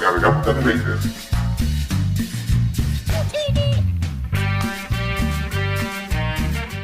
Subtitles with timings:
[0.00, 0.98] La Garganta Trader.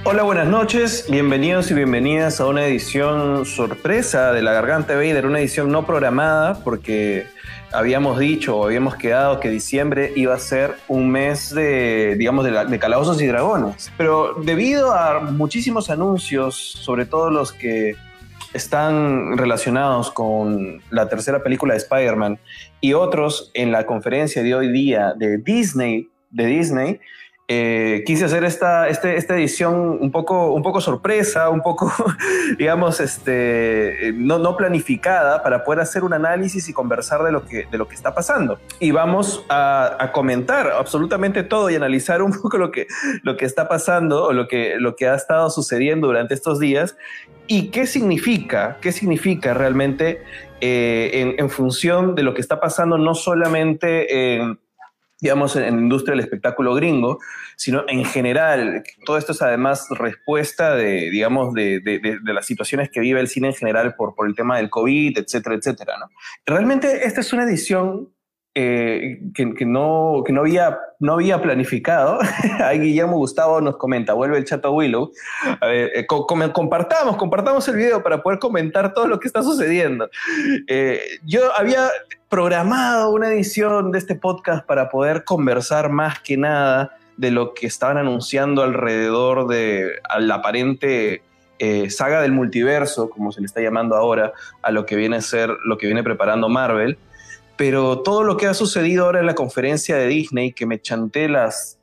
[0.05, 5.41] Hola, buenas noches, bienvenidos y bienvenidas a una edición sorpresa de La Garganta Vader, una
[5.41, 7.27] edición no programada porque
[7.73, 12.65] habíamos dicho o habíamos quedado que diciembre iba a ser un mes de, digamos, de,
[12.65, 13.93] de calabozos y dragones.
[13.99, 17.97] Pero debido a muchísimos anuncios, sobre todo los que
[18.53, 22.39] están relacionados con la tercera película de Spider-Man
[22.81, 27.01] y otros en la conferencia de hoy día de Disney, de Disney,
[27.55, 31.93] eh, quise hacer esta, este, esta edición un poco, un poco sorpresa, un poco,
[32.59, 37.67] digamos, este, no, no, planificada para poder hacer un análisis y conversar de lo que,
[37.71, 38.59] de lo que está pasando.
[38.81, 42.87] Y vamos a, a, comentar absolutamente todo y analizar un poco lo que,
[43.23, 46.97] lo que está pasando o lo que, lo que ha estado sucediendo durante estos días
[47.49, 50.23] y qué significa, qué significa realmente
[50.63, 54.59] eh, en, en, función de lo que está pasando no solamente en
[55.23, 57.21] digamos, en la industria del espectáculo gringo,
[57.57, 58.83] sino en general.
[59.07, 63.29] Todo esto es además respuesta de, digamos, de, de, de, las situaciones que vive el
[63.29, 65.95] cine en general por, por el tema del COVID, etcétera, etcétera.
[66.01, 66.11] ¿no?
[66.45, 68.13] Realmente esta es una edición
[68.55, 72.19] eh, que, no, que no, había, no había planificado.
[72.61, 75.11] Ahí Guillermo Gustavo nos comenta, vuelve el chato Willow.
[75.59, 79.43] A ver, eh, co compartamos, compartamos el video para poder comentar todo lo que está
[79.43, 80.11] sucediendo.
[80.67, 81.89] Eh, yo había
[82.29, 87.67] programado una edición de este podcast para poder conversar más que nada de lo que
[87.67, 91.23] estaban anunciando alrededor de la aparente
[91.89, 95.49] saga del multiverso, como se le está llamando ahora, a lo que viene a ser
[95.65, 96.99] lo que viene preparando Marvel.
[97.57, 101.29] Pero todo lo que ha sucedido ahora en la conferencia de Disney, que me chanté
[101.29, 101.79] las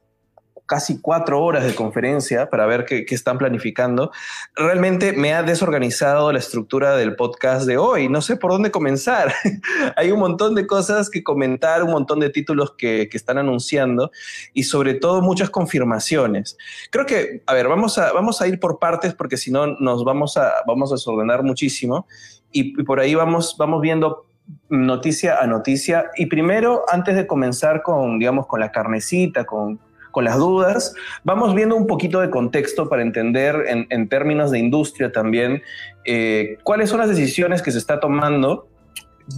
[0.69, 4.11] casi cuatro horas de conferencia para ver qué, qué, están planificando,
[4.55, 8.07] realmente me ha desorganizado la estructura del podcast de hoy.
[8.07, 9.33] No sé por dónde comenzar.
[9.97, 14.11] Hay un montón de cosas que comentar, un montón de títulos que, que, están anunciando
[14.53, 16.55] y sobre todo muchas confirmaciones.
[16.91, 20.03] Creo que, a ver, vamos a, vamos a ir por partes porque si no nos
[20.03, 22.05] vamos a, vamos a desordenar muchísimo
[22.51, 24.28] y, y por ahí vamos, vamos viendo
[24.69, 26.11] noticia a noticia.
[26.15, 29.79] Y primero, antes de comenzar con, digamos, con la carnecita, con,
[30.11, 30.93] con las dudas,
[31.23, 35.61] vamos viendo un poquito de contexto para entender en, términos de industria también
[36.05, 38.67] eh, cuáles son las decisiones que se está tomando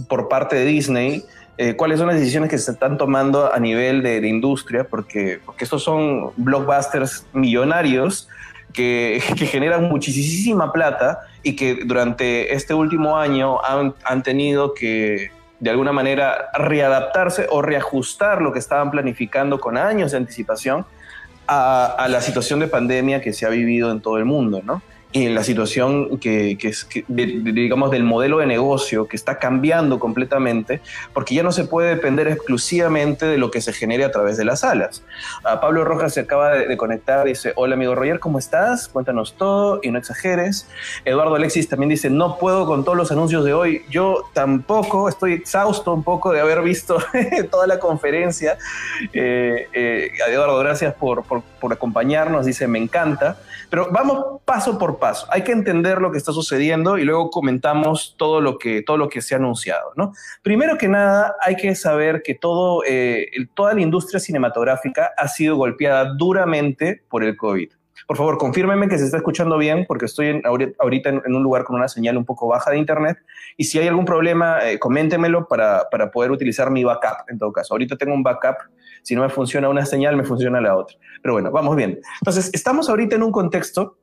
[0.08, 1.24] por parte de Disney,
[1.58, 5.40] eh, cuáles son las decisiones que se están tomando a nivel de, de industria, porque,
[5.44, 8.28] porque estos son blockbusters millonarios
[8.72, 15.30] que, que, generan muchísima plata y que durante este último año han, tenido que
[15.60, 20.86] de alguna manera readaptarse o reajustar lo que estaban planificando con años de anticipación
[21.46, 24.82] a, a, la situación de pandemia que se ha vivido en todo el mundo, ¿no?
[25.12, 29.16] En la situación que, que es, que, de, de, digamos, del modelo de negocio que
[29.16, 30.80] está cambiando completamente,
[31.12, 34.44] porque ya no se puede depender exclusivamente de lo que se genere a través de
[34.44, 35.02] las salas.
[35.44, 38.88] Uh, Pablo Rojas se acaba de, de, conectar, dice, hola amigo Roger, ¿cómo estás?
[38.88, 40.68] Cuéntanos todo y no exageres.
[41.04, 43.82] Eduardo Alexis también dice, no puedo con todos los anuncios de hoy.
[43.90, 46.98] Yo tampoco, estoy exhausto un poco de haber visto
[47.50, 48.56] toda la conferencia.
[49.12, 53.38] Eh, eh, Eduardo, gracias por, por, por acompañarnos, dice, me encanta.
[53.70, 55.26] Pero vamos paso por paso.
[55.30, 59.08] Hay que entender lo que está sucediendo y luego comentamos todo lo que, todo lo
[59.08, 59.92] que se ha anunciado.
[59.96, 60.12] ¿no?
[60.42, 65.56] Primero que nada, hay que saber que todo, eh, toda la industria cinematográfica ha sido
[65.56, 67.70] golpeada duramente por el COVID.
[68.06, 71.42] Por favor, confírmenme que se está escuchando bien, porque estoy en, ahorita en, en, un
[71.42, 73.18] lugar con una señal un poco baja de internet.
[73.56, 77.52] Y si hay algún problema, eh, coméntemelo para, para poder utilizar mi backup, en todo
[77.52, 77.74] caso.
[77.74, 78.56] Ahorita tengo un backup
[79.02, 80.96] si no me funciona una señal, me funciona la otra.
[81.22, 82.00] Pero bueno, vamos bien.
[82.20, 83.98] Entonces, estamos ahorita en un contexto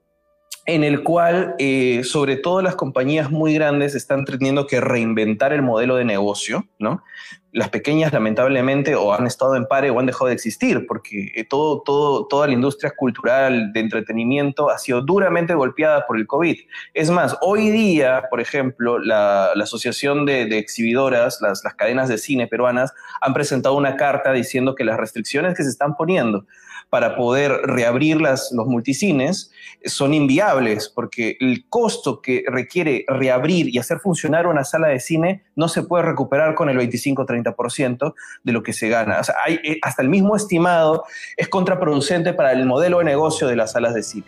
[0.70, 5.64] en el cual, eh, sobre todo las compañías muy grandes están teniendo que reinventar el
[5.64, 7.04] modelo de negocio, ¿no?
[7.52, 11.44] Las pequeñas, lamentablemente, o han estado en pare o han dejado de existir, porque eh,
[11.44, 16.56] todo, todo, toda la industria cultural de entretenimiento ha sido duramente golpeada por el COVID.
[16.94, 22.10] Es más, hoy día, por ejemplo, la, la Asociación de, de Exhibidoras, las, las cadenas
[22.10, 26.46] de cine peruanas, han presentado una carta diciendo que las restricciones que se están poniendo
[26.90, 29.52] para poder reabrir las, los multicines
[29.86, 35.44] son inviables porque el costo que requiere reabrir y hacer funcionar una sala de cine
[35.56, 38.14] no se puede recuperar con el 25-30%
[38.44, 39.22] de lo que se gana.
[39.48, 41.04] Eh, hasta el mismo estimado
[41.38, 44.26] es contraproducente para el modelo de negocio de las salas de cine.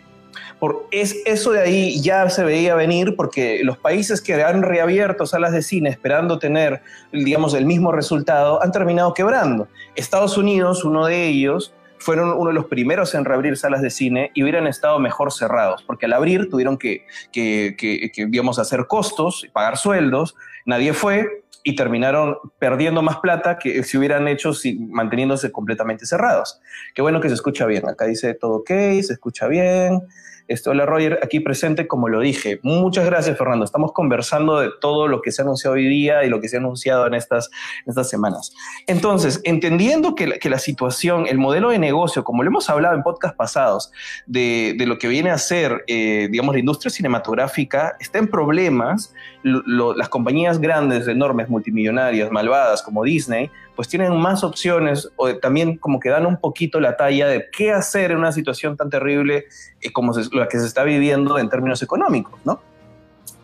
[0.58, 5.26] Por es, eso de ahí ya se veía venir porque los países que han reabierto
[5.26, 6.82] salas de cine esperando tener,
[7.12, 9.68] digamos, el mismo resultado, han terminado quebrando.
[9.96, 14.30] Estados Unidos, uno de ellos, fueron uno de los primeros en reabrir salas de cine
[14.34, 19.46] y hubieran estado mejor cerrados, porque al abrir tuvieron que, que, que, digamos, hacer costos,
[19.52, 20.34] pagar sueldos,
[20.66, 26.60] nadie fue, y terminaron perdiendo más plata que si hubieran hecho si, manteniéndose completamente cerrados.
[26.94, 27.88] Qué bueno que se escucha bien.
[27.88, 30.00] Acá dice todo ok, se escucha bien.
[30.48, 32.58] Esto, hola Roger, aquí presente como lo dije.
[32.62, 33.64] Muchas gracias Fernando.
[33.64, 36.56] Estamos conversando de todo lo que se ha anunciado hoy día y lo que se
[36.56, 37.50] ha anunciado en estas,
[37.86, 38.52] estas semanas.
[38.86, 43.36] Entonces, entendiendo que la, situación, el modelo de negocio, como lo hemos hablado en podcast
[43.36, 43.92] pasados,
[44.26, 49.14] de, de lo que viene a ser, eh, digamos, la industria cinematográfica, está en problemas,
[49.42, 55.98] las compañías grandes, enormes, multimillonarias, malvadas como Disney, pues tienen más opciones o también como
[56.00, 59.46] que dan un poquito la talla de qué hacer en una situación tan terrible
[59.80, 62.60] eh, como la que se está viviendo en términos económicos, ¿no?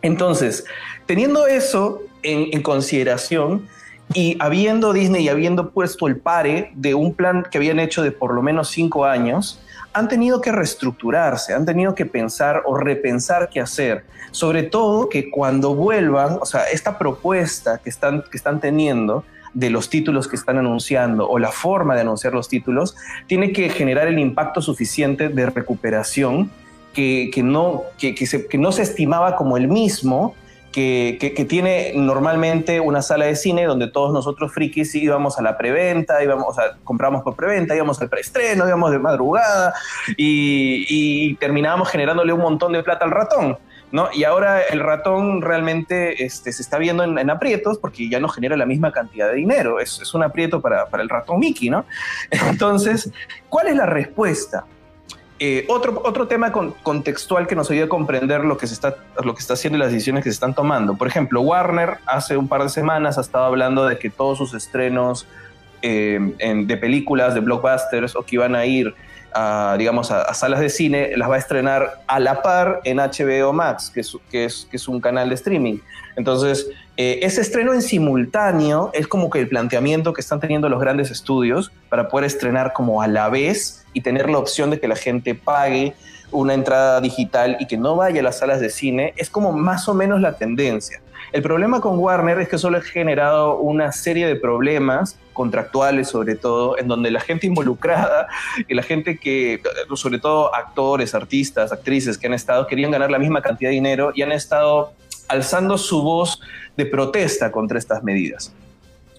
[0.01, 0.65] Entonces,
[1.05, 3.67] teniendo eso en, en consideración,
[4.13, 8.11] y habiendo Disney y habiendo puesto el pare de un plan que habían hecho de
[8.11, 9.61] por lo menos cinco años,
[9.93, 14.05] han tenido que reestructurarse, han tenido que pensar o repensar qué hacer.
[14.31, 19.23] Sobre todo que cuando vuelvan, o sea, esta propuesta que están, que están teniendo,
[19.53, 22.95] de los títulos que están anunciando o la forma de anunciar los títulos,
[23.27, 26.51] tiene que generar el impacto suficiente de recuperación
[26.93, 30.35] que, no, que, se, que no se estimaba como el mismo
[30.71, 35.57] que, que, tiene normalmente una sala de cine donde todos nosotros frikis íbamos a la
[35.57, 39.73] preventa, íbamos, sea, compramos por preventa, íbamos al preestreno, íbamos de madrugada
[40.15, 43.57] y, y terminábamos generándole un montón de plata al ratón.
[43.91, 44.09] ¿No?
[44.13, 48.55] Y ahora el ratón realmente este, se está viendo en, aprietos porque ya no genera
[48.55, 49.79] la misma cantidad de dinero.
[49.79, 51.85] Es, es un aprieto para, para, el ratón Mickey, ¿no?
[52.49, 53.11] Entonces,
[53.49, 54.65] ¿cuál es la respuesta?
[55.41, 59.33] Eh, otro, otro tema contextual que nos ayuda a comprender lo que, se está, lo
[59.33, 60.95] que está haciendo y las decisiones que se están tomando.
[60.95, 64.53] Por ejemplo, Warner hace un par de semanas ha estado hablando de que todos sus
[64.53, 65.27] estrenos
[65.81, 66.19] eh,
[66.65, 68.93] de películas, de blockbusters o que iban a ir
[69.77, 73.91] digamos, a, salas de cine, las va a estrenar a la par en HBO Max,
[73.93, 75.79] que es, que es, que es un canal de streaming.
[76.15, 76.67] Entonces,
[76.97, 81.11] eh, ese estreno en simultáneo es como que el planteamiento que están teniendo los grandes
[81.11, 84.95] estudios para poder estrenar como a la vez y tener la opción de que la
[84.95, 85.93] gente pague
[86.31, 89.87] una entrada digital y que no vaya a las salas de cine, es como más
[89.87, 91.01] o menos la tendencia.
[91.31, 96.35] El problema con Warner es que solo ha generado una serie de problemas contractuales sobre
[96.35, 98.27] todo, en donde la gente involucrada
[98.67, 99.61] y la gente que,
[99.95, 104.11] sobre todo actores, artistas, actrices que han estado, querían ganar la misma cantidad de dinero
[104.13, 104.91] y han estado
[105.29, 106.41] alzando su voz
[106.75, 108.53] de protesta contra estas medidas.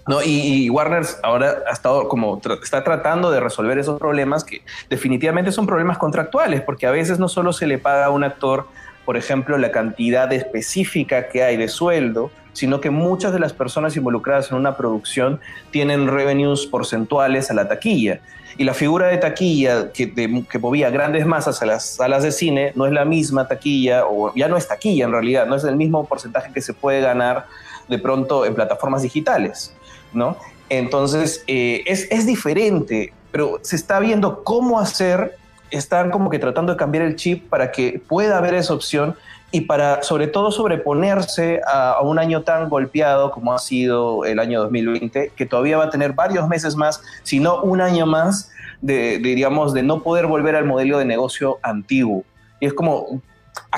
[0.07, 0.23] ¿No?
[0.23, 5.67] Y, Warner ahora ha estado como está tratando de resolver esos problemas que definitivamente son
[5.67, 8.67] problemas contractuales, porque a veces no solo se le paga a un actor
[9.05, 13.97] por ejemplo, la cantidad específica que hay de sueldo, sino que muchas de las personas
[13.97, 18.21] involucradas en una producción tienen revenues porcentuales a la taquilla.
[18.59, 22.73] Y la figura de taquilla que, que movía grandes masas a las salas de cine
[22.75, 25.77] no es la misma taquilla, o ya no es taquilla en realidad, no es el
[25.77, 27.47] mismo porcentaje que se puede ganar
[27.89, 29.75] de pronto en plataformas digitales,
[30.13, 30.37] ¿no?
[30.69, 35.37] Entonces, eh, es, es diferente, pero se está viendo cómo hacer
[35.71, 39.17] están como que tratando de cambiar el chip para que pueda haber esa opción
[39.53, 44.61] y para sobre todo sobreponerse a, un año tan golpeado como ha sido el año
[44.61, 48.51] 2020, que todavía va a tener varios meses más, si no un año más,
[48.81, 52.25] de, diríamos, de no poder volver al modelo de negocio antiguo.
[52.61, 53.21] Y es como,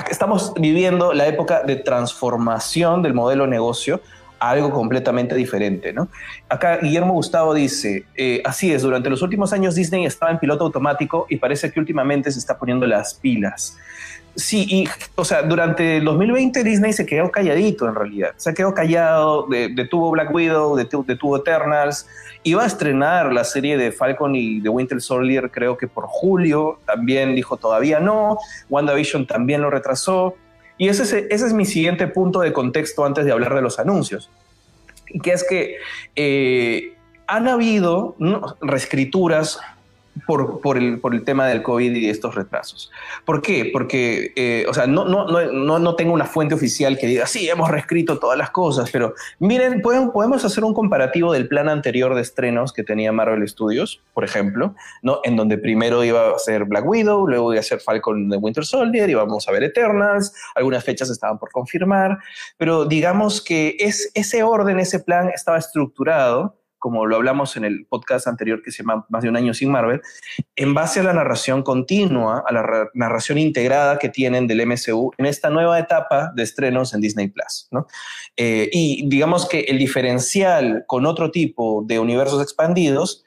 [0.09, 4.01] estamos viviendo la época de transformación del modelo de negocio,
[4.39, 6.09] algo completamente diferente, ¿no?
[6.49, 10.65] Acá Guillermo Gustavo dice, eh, así es, durante los últimos años Disney estaba en piloto
[10.65, 13.77] automático y parece que últimamente se está poniendo las pilas.
[14.35, 18.31] Sí, y, o sea, durante el 2020 Disney se quedó calladito en realidad.
[18.37, 22.07] Se quedó callado, detuvo Black Widow, detuvo, Eternals.
[22.41, 26.79] Iba a estrenar la serie de Falcon y de Winter Soldier, creo que por julio.
[26.85, 28.39] También dijo todavía no.
[28.69, 30.35] WandaVision también lo retrasó.
[30.79, 33.77] Y ese es, ese es mi siguiente punto de contexto antes de hablar de los
[33.77, 34.31] anuncios.
[35.09, 35.77] Y que es que
[36.15, 36.95] eh,
[37.27, 38.15] han habido
[38.61, 39.59] reescrituras
[40.27, 42.91] por, por, el, por el tema del COVID y estos retrasos.
[43.25, 43.69] ¿Por qué?
[43.71, 47.49] Porque, eh, o sea, no, no, no, no, tengo una fuente oficial que diga, sí,
[47.49, 52.15] hemos reescrito todas las cosas, pero miren, podemos, podemos hacer un comparativo del plan anterior
[52.15, 55.19] de estrenos que tenía Marvel Studios, por ejemplo, ¿no?
[55.23, 58.65] en donde primero iba a ser Black Widow, luego iba a ser Falcon de Winter
[58.65, 62.19] Soldier, íbamos a ver Eternals, algunas fechas estaban por confirmar,
[62.57, 67.85] pero digamos que es, ese orden, ese plan estaba estructurado como lo hablamos en el
[67.85, 70.01] podcast anterior que se llama Más de un año sin Marvel,
[70.57, 75.25] en base a la narración continua, a la narración integrada que tienen del MCU en
[75.25, 77.69] esta nueva etapa de estrenos en Disney Plus.
[77.71, 77.87] ¿no?
[78.35, 83.23] Eh, y digamos que el diferencial con otro tipo de universos expandidos,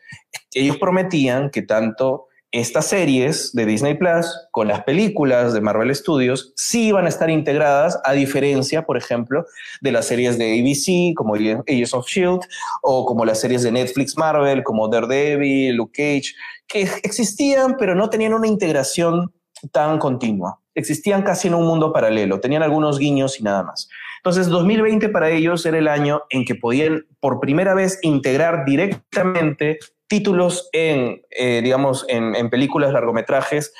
[0.53, 6.53] ellos prometían que tanto estas series de Disney Plus con las películas de Marvel Studios
[6.57, 9.45] sí iban a estar integradas, a diferencia, por ejemplo,
[9.81, 12.41] de las series de ABC, como Agents of Shield,
[12.83, 16.35] o como las series de Netflix Marvel, como Daredevil, Luke Cage,
[16.67, 19.33] que existían, pero no tenían una integración
[19.73, 20.61] tan continua.
[20.75, 23.89] Existían casi en un mundo paralelo, tenían algunos guiños y nada más.
[24.19, 29.79] Entonces, 2020 para ellos era el año en que podían por primera vez integrar directamente
[30.09, 33.73] títulos en, eh, digamos, en, películas, largometrajes,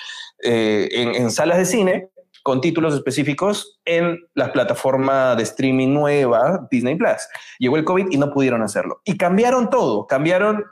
[0.43, 2.09] eh, en, salas de cine,
[2.43, 7.29] con títulos específicos en la plataforma de streaming nueva, Disney Plus.
[7.59, 9.01] Llegó el COVID y no pudieron hacerlo.
[9.05, 10.65] Y cambiaron todo, cambiaron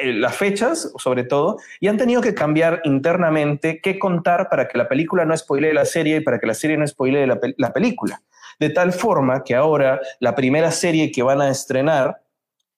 [0.00, 4.78] eh, las fechas, sobre todo, y han tenido que cambiar internamente qué contar para que
[4.78, 7.72] la película no spoilee la serie y para que la serie no spoilee la, la
[7.72, 8.22] película.
[8.58, 12.22] De tal forma que ahora la primera serie que van a estrenar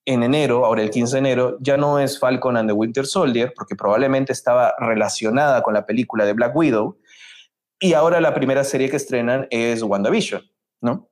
[0.05, 3.53] en enero, ahora el 15 de enero, ya no es Falcon and the Winter Soldier,
[3.55, 6.99] porque probablemente estaba relacionada con la película de Black Widow,
[7.83, 10.43] y ahora la primera serie que estrenan es WandaVision,
[10.81, 11.09] ¿no?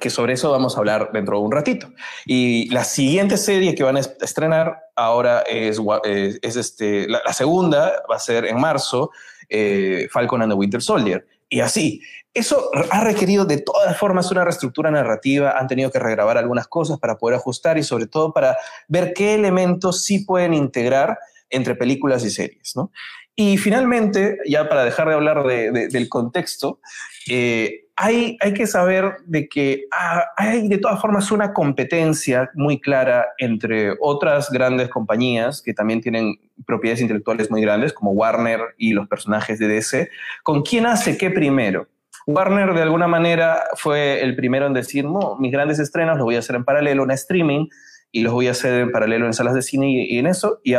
[0.00, 1.92] Que sobre eso vamos a hablar dentro de un ratito.
[2.26, 8.16] Y la siguiente serie que van a estrenar ahora es, es, este, la, segunda, va
[8.16, 9.10] a ser en marzo,
[9.48, 11.24] eh, Falcon and the Winter Soldier.
[11.52, 12.00] Y así,
[12.32, 16.98] eso ha requerido de todas formas una reestructura narrativa, han tenido que regrabar algunas cosas
[16.98, 18.56] para poder ajustar y sobre todo para
[18.88, 21.18] ver qué elementos sí pueden integrar
[21.50, 22.74] entre películas y series.
[22.74, 22.90] ¿no?
[23.36, 26.80] Y finalmente, ya para dejar de hablar del contexto,
[27.28, 32.80] eh, hay, hay, que saber de que ah, hay de todas formas una competencia muy
[32.80, 38.92] clara entre otras grandes compañías que también tienen propiedades intelectuales muy grandes, como Warner y
[38.92, 40.10] los personajes de DC,
[40.42, 41.88] con quién hace qué primero.
[42.26, 46.36] Warner de alguna manera fue el primero en decir, no, mis grandes estrenos los voy
[46.36, 47.66] a hacer en paralelo en streaming
[48.14, 50.60] y los voy a hacer en paralelo en salas de cine y, en eso.
[50.62, 50.74] Y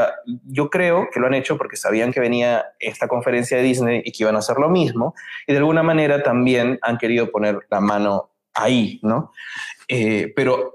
[0.45, 4.11] yo creo que lo han hecho porque sabían que venía esta conferencia de Disney y
[4.11, 5.15] que iban a hacer lo mismo.
[5.47, 9.31] Y de alguna manera también han querido poner la mano ahí, ¿no?
[9.87, 10.73] Eh, pero,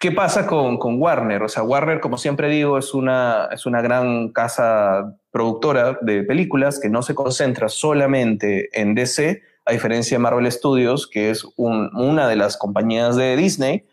[0.00, 1.44] ¿qué pasa con, con, Warner?
[1.44, 6.80] O sea, Warner, como siempre digo, es una, es una gran casa productora de películas
[6.80, 12.26] que no se concentra solamente en DC, a diferencia de Marvel Studios, que es una
[12.26, 13.84] de las compañías de Disney,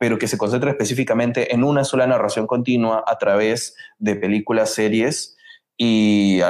[0.00, 5.36] pero que se concentra específicamente en una sola narración continua a través de películas, series
[5.76, 6.40] y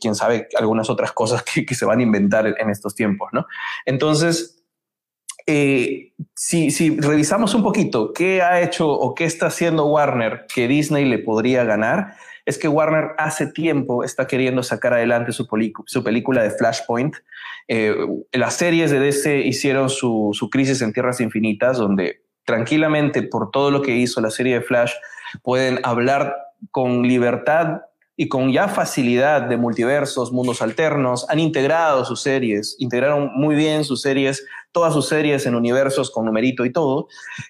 [0.00, 3.44] quién sabe algunas otras cosas que, se van a inventar en estos tiempos, ¿no?
[3.86, 4.64] Entonces,
[5.48, 10.68] eh, si, si, revisamos un poquito qué ha hecho o qué está haciendo Warner que
[10.68, 12.14] Disney le podría ganar,
[12.46, 15.48] es que Warner hace tiempo está queriendo sacar adelante su,
[15.86, 17.16] su película de Flashpoint.
[17.66, 17.96] Eh,
[18.30, 23.70] las series de DC hicieron su, su, Crisis en Tierras Infinitas, donde tranquilamente por todo
[23.70, 24.92] lo que hizo la serie de Flash
[25.42, 26.36] pueden hablar
[26.70, 27.82] con libertad
[28.14, 33.84] y con ya facilidad de multiversos, mundos alternos, han integrado sus series, integraron muy bien
[33.84, 37.08] sus series, todas sus series en universos con numerito y todo,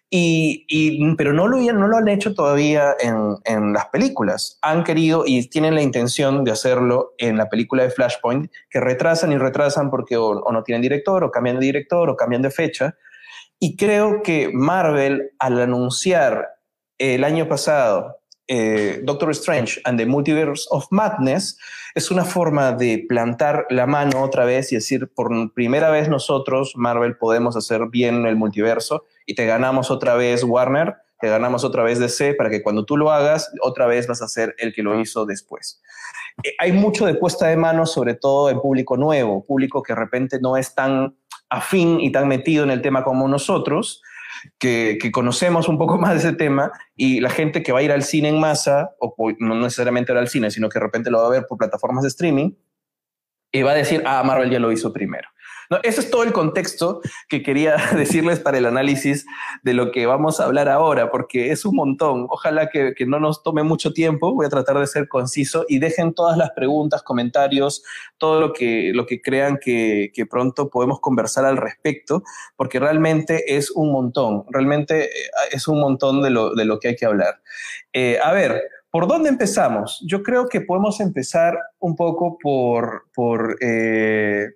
[0.08, 4.58] y, pero no lo, no lo han hecho todavía en, en, las películas.
[4.62, 9.32] Han querido y tienen la intención de hacerlo en la película de Flashpoint, que retrasan
[9.32, 12.96] y retrasan porque o, no tienen director, o cambian de director, o cambian de fecha.
[13.64, 16.49] Y creo que Marvel, al anunciar
[16.99, 21.57] el año pasado eh, Doctor Strange and the Multiverse of Madness
[21.95, 26.73] es una forma de plantar la mano otra vez y decir, por primera vez nosotros,
[26.75, 31.85] Marvel, podemos hacer bien el multiverso y te ganamos otra vez Warner, te ganamos otra
[31.85, 34.83] vez DC para que cuando tú lo hagas, otra vez vas a ser el que
[34.83, 35.81] lo hizo después.
[36.42, 40.00] Eh, hay mucho de puesta de mano, sobre todo en público nuevo, público que de
[40.00, 41.16] repente no es tan
[41.52, 44.02] afín y tan metido en el tema como nosotros,
[44.59, 47.92] que, conocemos un poco más de ese tema y la gente que va a ir
[47.92, 51.26] al cine en masa, o no necesariamente al cine, sino que de repente lo va
[51.26, 52.52] a ver por plataformas de streaming,
[53.54, 55.28] y va a decir, ah, Marvel ya lo hizo primero.
[55.73, 57.00] No, ese es todo el contexto
[57.31, 59.25] que quería decirles para el análisis
[59.62, 62.26] de lo que vamos a hablar ahora, porque es un montón.
[62.29, 64.35] Ojalá que, no nos tome mucho tiempo.
[64.35, 67.83] Voy a tratar de ser conciso y dejen todas las preguntas, comentarios,
[68.19, 72.23] todo lo que, lo que crean que, pronto podemos conversar al respecto,
[72.55, 74.45] porque realmente es un montón.
[74.50, 75.09] Realmente eh,
[75.52, 77.41] es un montón de lo, de lo que hay que hablar.
[77.95, 78.61] Eh, a ver,
[78.93, 80.05] ¿Por dónde empezamos?
[80.07, 84.49] Yo creo que podemos empezar un poco por, por eh,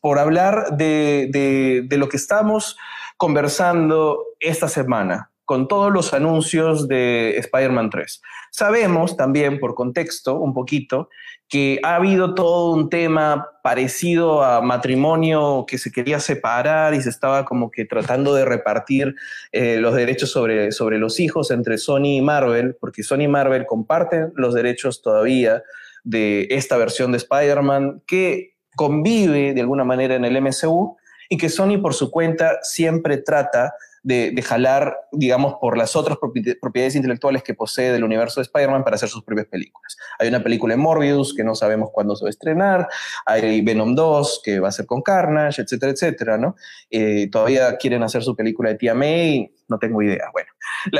[0.00, 2.76] por hablar de, lo que estamos
[3.16, 8.22] conversando esta semana con todos los anuncios de Spider-Man 3.
[8.50, 11.10] Sabemos también, por contexto, un poquito,
[11.48, 17.10] que ha habido todo un tema parecido a matrimonio que se quería separar y se
[17.10, 19.14] estaba como que tratando de repartir
[19.52, 23.66] eh, los derechos sobre, sobre los hijos entre Sony y Marvel, porque Sony y Marvel
[23.66, 25.62] comparten los derechos todavía
[26.04, 30.96] de esta versión de Spider-Man que convive de alguna manera en el MCU
[31.28, 36.94] y que Sony por su cuenta siempre trata de, jalar, digamos, por las otras propiedades
[36.94, 39.96] intelectuales que posee del universo de Spider-Man para hacer sus propias películas.
[40.18, 42.88] Hay una película en Morbius que no sabemos cuándo se va a estrenar,
[43.24, 46.54] hay Venom 2 que va a ser con Carnage, etcétera, etcétera, ¿no?
[46.90, 50.28] Eh, todavía quieren hacer su película de Tia May, no tengo idea.
[50.34, 50.50] Bueno,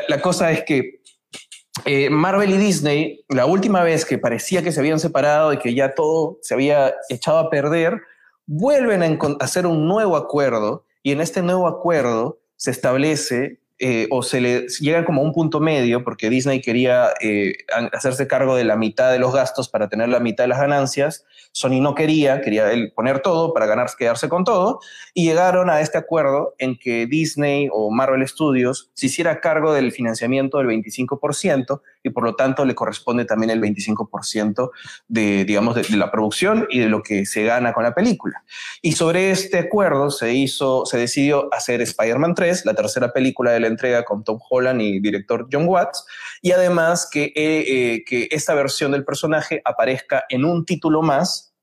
[0.08, 1.02] la, cosa es que
[1.84, 5.74] eh, Marvel y Disney, la última vez que parecía que se habían separado y que
[5.74, 8.00] ya todo se había echado a perder,
[8.46, 14.22] vuelven a hacer un nuevo acuerdo y en este nuevo acuerdo se establece eh, o
[14.22, 17.52] se le llega como un punto medio, porque Disney quería eh,
[17.92, 21.26] hacerse cargo de la mitad de los gastos para tener la mitad de las ganancias,
[21.52, 24.80] Sony no quería, quería él poner todo para ganar, quedarse con todo,
[25.12, 29.92] y llegaron a este acuerdo en que Disney o Marvel Studios se hiciera cargo del
[29.92, 34.70] financiamiento del 25% y por lo tanto le corresponde también el 25%
[35.08, 38.44] de, digamos, de, la producción y de lo que se gana con la película.
[38.82, 43.60] Y sobre este acuerdo se hizo, se decidió hacer Spider-Man 3, la tercera película de
[43.60, 46.04] la entrega con Tom Holland y director John Watts,
[46.42, 47.32] y además que, eh,
[47.94, 51.53] eh, que esta versión del personaje aparezca en un título más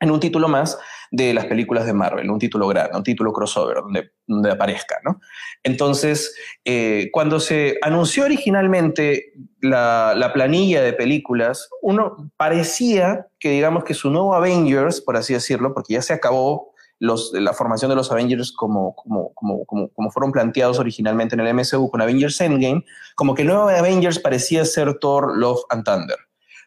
[0.00, 0.78] en un título más
[1.10, 5.20] de las películas de Marvel, un título grande, un título crossover donde, donde aparezca, ¿no?
[5.62, 6.34] Entonces,
[6.64, 13.94] eh, cuando se anunció originalmente la, la, planilla de películas, uno parecía que digamos que
[13.94, 18.52] su nuevo Avengers, por así decirlo, porque ya se acabó la formación de los Avengers
[18.52, 22.84] como, como, como, como, fueron planteados originalmente en el MCU con Avengers Endgame,
[23.14, 26.16] como que el nuevo Avengers parecía ser Thor, Love and Thunder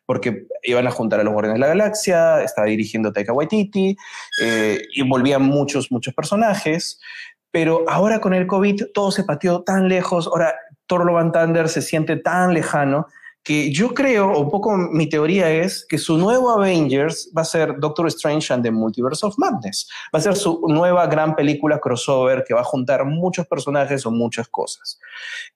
[0.07, 3.95] porque iban a juntar a los Guardianes de la Galaxia, estaba dirigiendo Taika Waititi,
[4.41, 6.99] eh, y volvían muchos, muchos personajes,
[7.51, 10.55] pero ahora con el COVID todo se pateó tan lejos, ahora
[10.87, 13.07] Thor Love Thunder se siente tan lejano,
[13.43, 17.45] que yo creo, o un poco mi teoría es que su nuevo Avengers va a
[17.45, 19.87] ser Doctor Strange and the Multiverse of Madness.
[20.13, 24.11] Va a ser su nueva gran película crossover que va a juntar muchos personajes o
[24.11, 24.99] muchas cosas.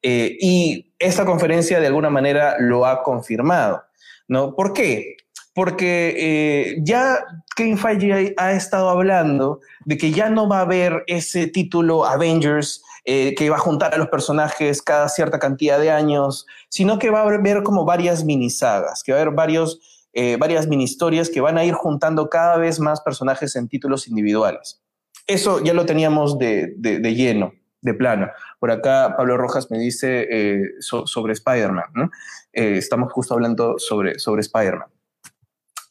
[0.02, 3.84] Eh, y esta conferencia de alguna manera lo ha confirmado.
[4.32, 4.56] ¿No?
[4.56, 5.18] ¿Por qué?
[5.54, 7.20] Porque eh, ya
[7.58, 12.82] Kevin Feige ha estado hablando de que ya no va a haber ese título Avengers
[13.04, 17.10] eh, que va a juntar a los personajes cada cierta cantidad de años, sino que
[17.10, 20.86] va a haber como varias mini sagas, que va a haber varios, eh, varias mini
[20.86, 24.82] historias que van a ir juntando cada vez más personajes en títulos individuales.
[25.28, 28.30] Eso ya lo teníamos de, de lleno de plano.
[28.60, 32.12] Por acá Pablo Rojas me dice eh, sobre Spider-Man, ¿no?
[32.54, 34.90] Eh, estamos justo hablando sobre, sobre Spider-Man.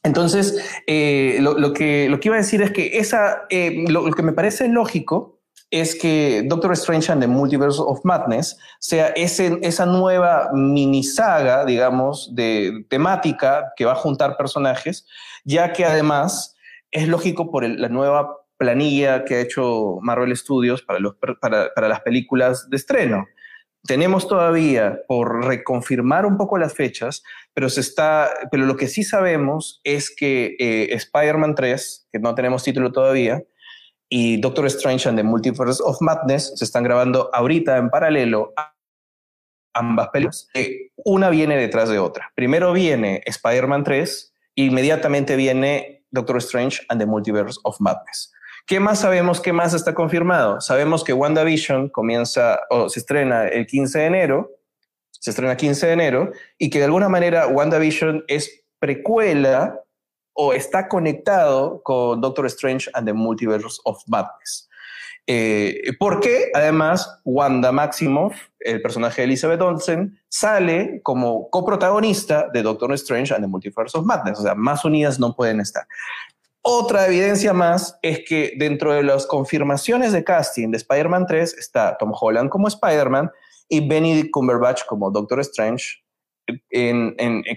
[0.03, 3.43] Entonces, eh, lo, que, lo que iba a decir es que esa,
[3.87, 9.07] lo, que me parece lógico es que Doctor Strange and the Multiverse of Madness sea
[9.09, 15.07] ese, esa nueva mini saga, digamos, de temática que va a juntar personajes,
[15.45, 16.55] ya que además
[16.91, 21.87] es lógico por la nueva planilla que ha hecho Marvel Studios para, los, para, para
[21.87, 23.25] las películas de estreno.
[23.83, 29.03] Tenemos todavía por reconfirmar un poco las fechas, pero, se está, pero lo que sí
[29.03, 33.43] sabemos es que eh, Spider-Man 3, que no tenemos título todavía,
[34.07, 38.53] y Doctor Strange and the Multiverse of Madness se están grabando ahorita en paralelo
[39.73, 40.47] ambas películas.
[40.97, 42.31] una viene detrás de otra.
[42.35, 48.33] Primero viene Spider-Man 3, inmediatamente viene Doctor Strange and the Multiverse of Madness.
[48.65, 49.41] ¿Qué más sabemos?
[49.41, 50.61] ¿Qué más está confirmado?
[50.61, 54.51] Sabemos que WandaVision comienza o se estrena el 15 de enero,
[55.11, 59.79] se estrena el 15 de enero, y que de alguna manera WandaVision es precuela
[60.33, 64.69] o está conectado con Doctor Strange and the Multiverse of Madness.
[65.27, 72.91] Eh, porque además Wanda Maximoff, el personaje de Elizabeth Olsen, sale como coprotagonista de Doctor
[72.93, 74.39] Strange and the Multiverse of Madness.
[74.39, 75.85] O sea, más unidas no pueden estar.
[76.63, 81.97] Otra evidencia más es que dentro de las confirmaciones de casting de Spider-Man 3 está
[81.97, 83.31] Tom Holland como Spider-Man
[83.67, 86.03] y Benedict Cumberbatch como Doctor Strange,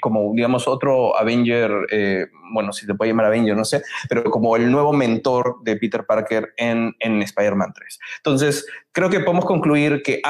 [0.00, 4.56] como, digamos, otro Avenger, eh, bueno, si se puede llamar Avenger, no sé, pero como
[4.56, 7.98] el nuevo mentor de Peter Parker en, en Spider-Man 3.
[8.18, 10.22] Entonces, creo que podemos concluir que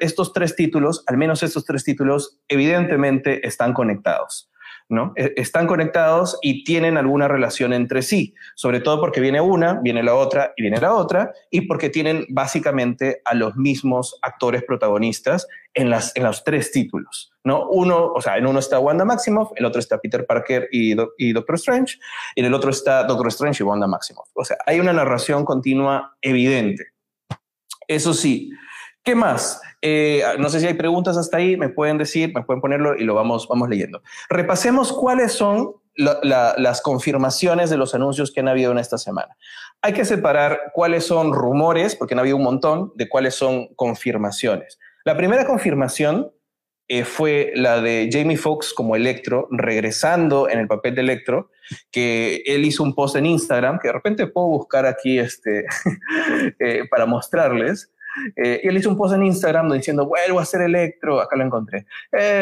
[0.00, 4.50] estos tres títulos, al menos estos tres títulos, evidentemente están conectados.
[4.88, 5.12] ¿No?
[5.16, 10.02] E, están conectados y tienen alguna relación entre sí, sobre todo porque viene una, viene
[10.02, 15.46] la otra y viene la otra, y porque tienen básicamente a los mismos actores protagonistas
[15.74, 17.68] en, las, en los tres títulos, ¿no?
[17.68, 21.32] Uno, o sea, en uno está Wanda Maximoff, el otro está Peter Parker y, y
[21.32, 21.98] Doctor Strange,
[22.34, 24.28] y en el otro está Doctor Strange y Wanda Maximoff.
[24.34, 26.86] O sea, hay una narración continua evidente.
[27.88, 28.50] Eso sí,
[29.06, 29.62] ¿qué más?
[29.80, 33.04] Eh, no sé si hay preguntas hasta ahí, me pueden decir, me pueden ponerlo y
[33.04, 34.02] lo vamos, vamos leyendo.
[34.28, 39.34] Repasemos cuáles son las confirmaciones de los anuncios que han habido en esta semana.
[39.80, 44.78] Hay que separar cuáles son rumores, porque han habido un montón, de cuáles son confirmaciones.
[45.04, 46.32] La primera confirmación
[46.88, 51.50] eh, fue la de Jamie Foxx como Electro, regresando en el papel de Electro,
[51.92, 55.64] que él hizo un post en Instagram, que de repente puedo buscar aquí este,
[56.58, 57.92] eh, para mostrarles.
[58.36, 61.86] Eh, él hizo un post en Instagram diciendo, vuelvo a ser Electro, acá lo encontré,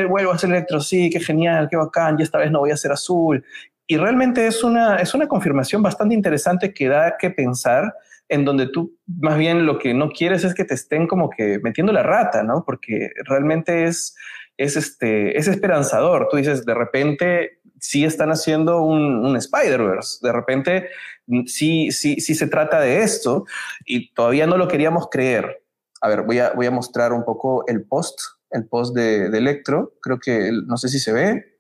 [0.08, 2.76] vuelvo a ser Electro, sí, qué genial, qué bacán, y esta vez no voy a
[2.76, 3.44] ser azul.
[3.87, 7.94] Y realmente es una, es una confirmación bastante interesante que da que pensar
[8.28, 11.58] en donde tú más bien lo que no quieres es que te estén como que
[11.62, 12.64] metiendo la rata, ¿no?
[12.64, 14.16] Porque realmente es,
[14.56, 16.28] es, este, es esperanzador.
[16.30, 20.88] Tú dices, de repente sí están haciendo un, un Spider-Verse, de repente
[21.26, 23.44] mm, sí, sí, sí se trata de esto
[23.84, 25.63] y todavía no lo queríamos creer.
[26.04, 29.94] A ver, voy a, voy a mostrar un poco el post, el post de, Electro.
[30.02, 31.58] Creo que, no sé si se ve,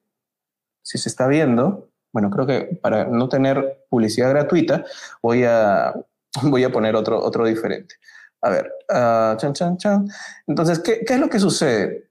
[0.82, 1.88] si se está viendo.
[2.12, 4.84] Bueno, creo que para no tener publicidad gratuita,
[5.22, 5.94] voy a,
[6.42, 7.94] voy a poner otro, otro diferente.
[8.42, 10.08] A ver, uh, chan, chan, chan.
[10.46, 12.10] Entonces, ¿qué, ¿qué, es lo que sucede?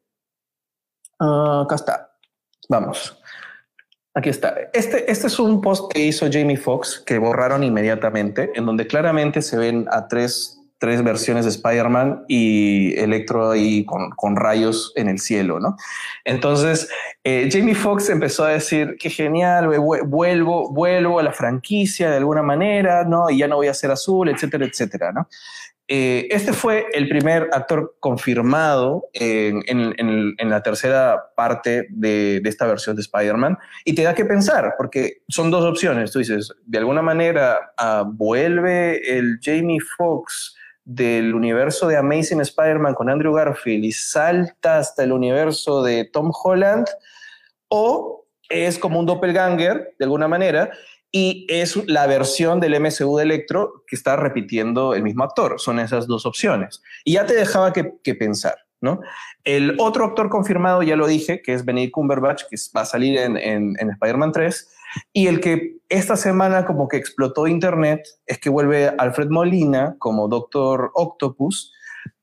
[1.20, 2.18] Uh, acá está.
[2.68, 3.16] Vamos.
[4.16, 4.56] Aquí está.
[4.74, 9.44] Este, este es un post que hizo Jamie Foxx que borraron inmediatamente, en donde claramente
[9.44, 15.08] se ven a tres tres versiones de Spider-Man y Electro ahí con, con, rayos en
[15.08, 15.78] el cielo, ¿no?
[16.26, 16.90] Entonces,
[17.24, 22.42] eh, Jamie Foxx empezó a decir, qué genial, vuelvo, vuelvo a la franquicia de alguna
[22.44, 23.30] manera, ¿no?
[23.30, 25.30] Y ya no voy a ser azul, etcétera, etcétera, ¿no?
[25.88, 32.50] Eh, este fue el primer actor confirmado en, en, en la tercera parte de, de
[32.50, 36.12] esta versión de Spider-Man y te da que pensar, porque son dos opciones.
[36.12, 42.94] Tú dices, de alguna manera uh, vuelve el Jamie Foxx del universo de Amazing Spider-Man
[42.94, 46.88] con Andrew Garfield y salta hasta el universo de Tom Holland,
[47.70, 50.72] o es como un doppelganger, de alguna manera,
[51.12, 55.60] y es la versión del MCU de Electro que está repitiendo el mismo actor.
[55.60, 56.82] Son esas dos opciones.
[57.04, 58.56] Y ya te dejaba que, pensar.
[58.82, 59.00] ¿no?
[59.44, 63.18] El otro actor confirmado, ya lo dije, que es Benedict Cumberbatch, que va a salir
[63.18, 64.70] en, en, en Spider-Man 3,
[65.14, 70.28] y el que esta semana como que explotó internet es que vuelve Alfred Molina como
[70.28, 71.72] Doctor Octopus,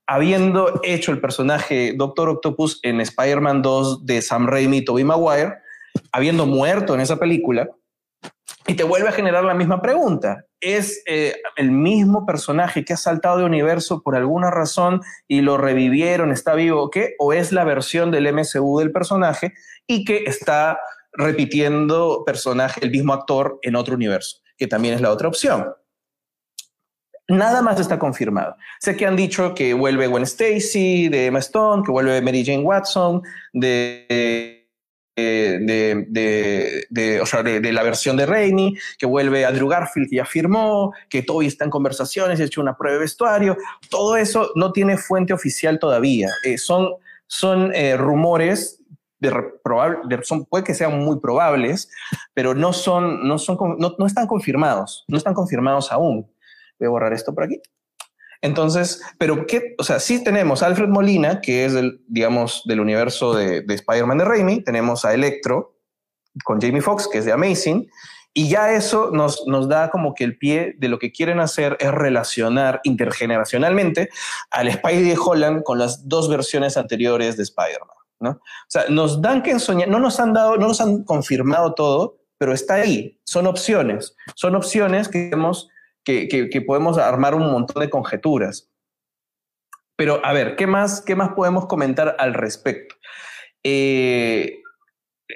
[0.08, 5.58] habiendo hecho el personaje Doctor Octopus en Spider-Man 2 de Sam Raimi y Tobey Maguire,
[6.10, 7.68] habiendo muerto en esa película,
[8.66, 10.44] y te vuelve a generar la misma pregunta.
[10.60, 15.58] ¿Es eh, el mismo personaje que ha saltado de universo por alguna razón y lo
[15.58, 17.14] revivieron, está vivo o qué?
[17.20, 19.54] ¿O es la versión del MCU del personaje
[19.86, 20.78] y que está
[21.12, 25.72] repitiendo personaje, el mismo actor en otro universo, que también es la otra opción.
[27.28, 28.56] Nada más está confirmado.
[28.80, 32.64] Sé que han dicho que vuelve Gwen Stacy de Emma Stone, que vuelve Mary Jane
[32.64, 34.56] Watson de
[35.16, 40.94] de, de, o sea, la versión de Raimi, que vuelve Andrew Garfield, que ya firmó,
[41.08, 43.56] que Toby está en conversaciones, ha hecho una prueba de vestuario.
[43.90, 46.28] Todo eso no tiene fuente oficial todavía.
[46.44, 46.94] Eh, son
[47.26, 48.79] son eh, rumores
[49.62, 51.90] probable, son, puede que sean muy probables,
[52.34, 56.30] pero no, son, no, son, no, no están confirmados, no están confirmados aún.
[56.78, 57.60] Voy a borrar esto por aquí.
[58.42, 62.80] Entonces, pero qué, o sea, sí tenemos a Alfred Molina, que es el, digamos, del
[62.80, 65.76] universo de, de Spider-Man de Raimi, tenemos a Electro
[66.44, 67.90] con Jamie Foxx, que es de Amazing,
[68.32, 71.76] y ya eso nos, nos da como que el pie de lo que quieren hacer
[71.80, 74.08] es relacionar intergeneracionalmente
[74.50, 77.96] al Spidey de Holland con las dos versiones anteriores de Spider-Man.
[78.20, 78.30] ¿No?
[78.30, 82.18] O sea, nos dan que ensoñar, no nos han dado, no nos han confirmado todo,
[82.38, 85.30] pero está ahí, son opciones, son opciones que,
[86.04, 88.70] que, que, podemos armar un montón de conjeturas.
[89.96, 92.94] Pero a ver, ¿qué más, qué más podemos comentar al respecto?
[93.62, 94.60] Eh,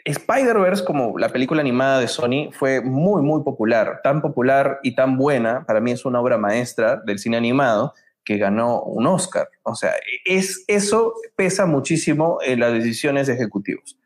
[0.05, 5.16] Spider-Verse, como la película animada de Sony, fue muy, muy popular, tan popular y tan
[5.16, 9.48] buena, para mí es una obra maestra del cine animado, que ganó un Oscar.
[9.62, 9.92] O sea,
[10.24, 13.98] es, eso pesa muchísimo en las decisiones de ejecutivos.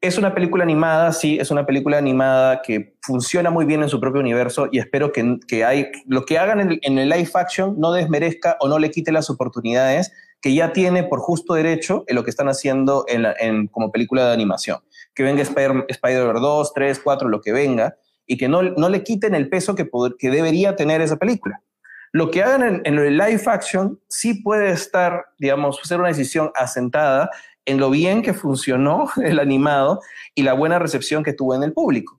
[0.00, 3.98] Es una película animada, sí, es una película animada que funciona muy bien en su
[3.98, 7.92] propio universo y espero que, que hay, lo que hagan en, el live action no
[7.92, 12.24] desmerezca o no le quite las oportunidades que ya tiene por justo derecho en lo
[12.24, 14.80] que están haciendo en, como película de animación.
[15.14, 19.02] Que venga Spider-Man Spider 2, 3, 4, lo que venga, y que no, no le
[19.02, 19.88] quiten el peso que,
[20.18, 21.62] que debería tener esa película.
[22.16, 27.28] Lo que hagan en, el live action sí puede estar, digamos, ser una decisión asentada
[27.66, 30.00] en lo bien que funcionó el animado
[30.34, 32.18] y la buena recepción que tuvo en el público.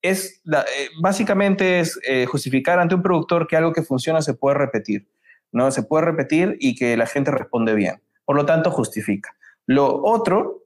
[0.00, 4.58] Es eh, básicamente es eh, justificar ante un productor que algo que funciona se puede
[4.58, 5.08] repetir,
[5.50, 5.72] ¿no?
[5.72, 8.00] Se puede repetir y que la gente responde bien.
[8.24, 9.34] Por lo tanto, justifica.
[9.66, 10.62] Lo otro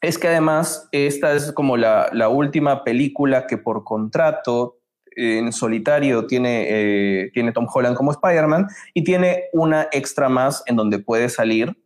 [0.00, 4.77] es que además esta es como la, última película que por contrato
[5.18, 10.76] en solitario tiene, eh, tiene Tom Holland como Spider-Man y tiene una extra más en
[10.76, 11.76] donde puede salir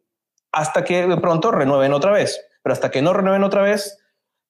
[0.53, 2.39] hasta que de pronto renueven otra vez.
[2.63, 3.99] Pero hasta que no renueven otra vez,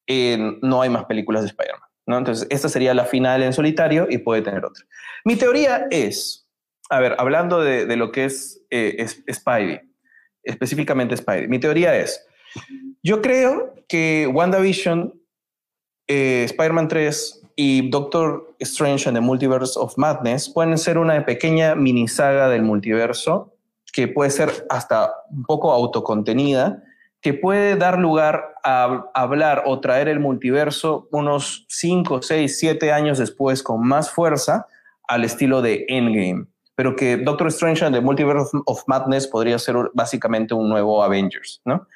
[0.09, 1.89] eh, no hay más películas de Spider-Man.
[2.07, 2.19] ¿no?
[2.19, 4.85] Entonces, esta sería la final en solitario y puede tener otra.
[5.25, 6.49] Mi teoría es,
[6.91, 9.81] a ver, hablando de, lo que es, eh, es Spidey,
[10.43, 12.27] específicamente Spidey, mi teoría es,
[13.03, 15.15] yo creo que WandaVision,
[16.09, 21.75] eh, Spider-Man 3 y Doctor Strange and the Multiverse of Madness pueden ser una pequeña
[21.75, 23.53] mini saga del multiverso
[23.93, 26.83] que puede ser hasta un poco autocontenida,
[27.21, 33.19] que puede dar lugar a hablar o traer el multiverso unos 5, 6, 7 años
[33.19, 34.67] después con más fuerza
[35.07, 36.47] al estilo de Endgame.
[36.75, 41.61] Pero que Doctor Strange and the Multiverse of Madness podría ser básicamente un nuevo Avengers,
[41.65, 41.87] ¿no?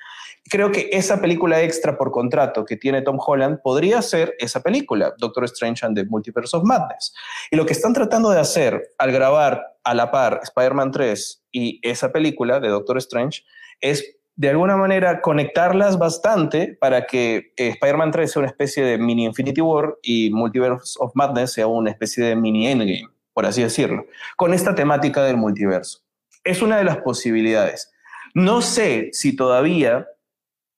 [0.48, 5.14] Creo que esa película extra por contrato que tiene Tom Holland podría ser esa película,
[5.18, 7.14] Doctor Strange and the Multiverse of Madness.
[7.50, 11.80] Y lo que están tratando de hacer al grabar a la par Spider-Man 3 y
[11.82, 13.44] esa película de Doctor Strange
[13.80, 18.98] es de alguna manera conectarlas bastante para que eh, Spider-Man 3 sea una especie de
[18.98, 23.62] mini Infinity War y Multiverse of Madness sea una especie de mini Endgame, por así
[23.62, 24.06] decirlo,
[24.36, 26.00] con esta temática del multiverso.
[26.44, 27.90] Es una de las posibilidades.
[28.34, 30.06] No sé si todavía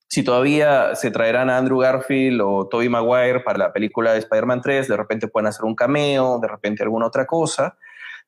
[0.09, 4.63] si todavía se traerán a Andrew Garfield o Tobey Maguire para la película de Spider-Man
[4.63, 7.77] 3, de repente pueden hacer un cameo, de repente alguna otra cosa,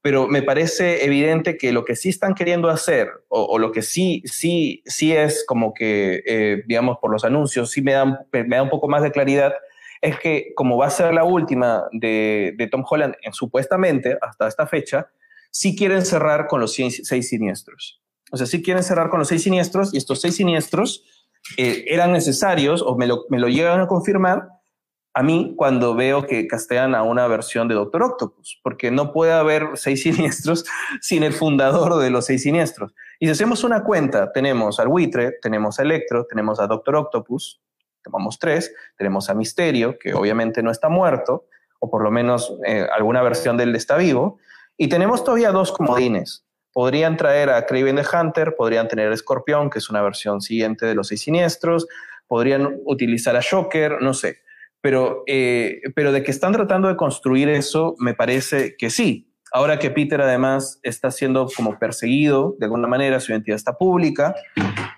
[0.03, 4.23] pero me parece evidente que lo que sí están queriendo hacer, o, lo que sí,
[4.27, 8.63] sí, sí es como que, eh, digamos, por los anuncios, sí me da, me da
[8.63, 9.55] un poco más de claridad,
[10.03, 14.49] es que como va a ser la última de, de Tom Holland, en, supuestamente, hasta
[14.49, 15.09] esta fecha,
[15.51, 18.03] sí quieren cerrar con los seis, seis siniestros.
[18.33, 21.05] O sea, sí quieren cerrar con los seis siniestros y estos seis siniestros
[21.57, 24.49] eh, eran necesarios o me lo, me lo llegan a confirmar
[25.13, 29.33] a mí cuando veo que castean a una versión de Doctor Octopus, porque no puede
[29.33, 30.65] haber seis siniestros
[31.01, 32.95] sin el fundador de los seis siniestros.
[33.19, 37.61] Y si hacemos una cuenta, tenemos al buitre, tenemos a Electro, tenemos a Doctor Octopus,
[38.03, 41.47] tomamos tres, tenemos a Misterio, que obviamente no está muerto,
[41.81, 44.39] o por lo menos eh, alguna versión de él está vivo,
[44.77, 46.45] y tenemos todavía dos comodines.
[46.73, 50.87] Podrían traer a Craven the Hunter, podrían tener a Scorpion, que es una versión siguiente
[50.87, 51.87] de los seis siniestros,
[52.27, 54.39] podrían utilizar a Shocker, no sé.
[54.81, 59.31] Pero, eh, pero de que están tratando de construir eso, me parece que sí.
[59.53, 64.35] Ahora que Peter además está siendo como perseguido de alguna manera, su identidad está pública,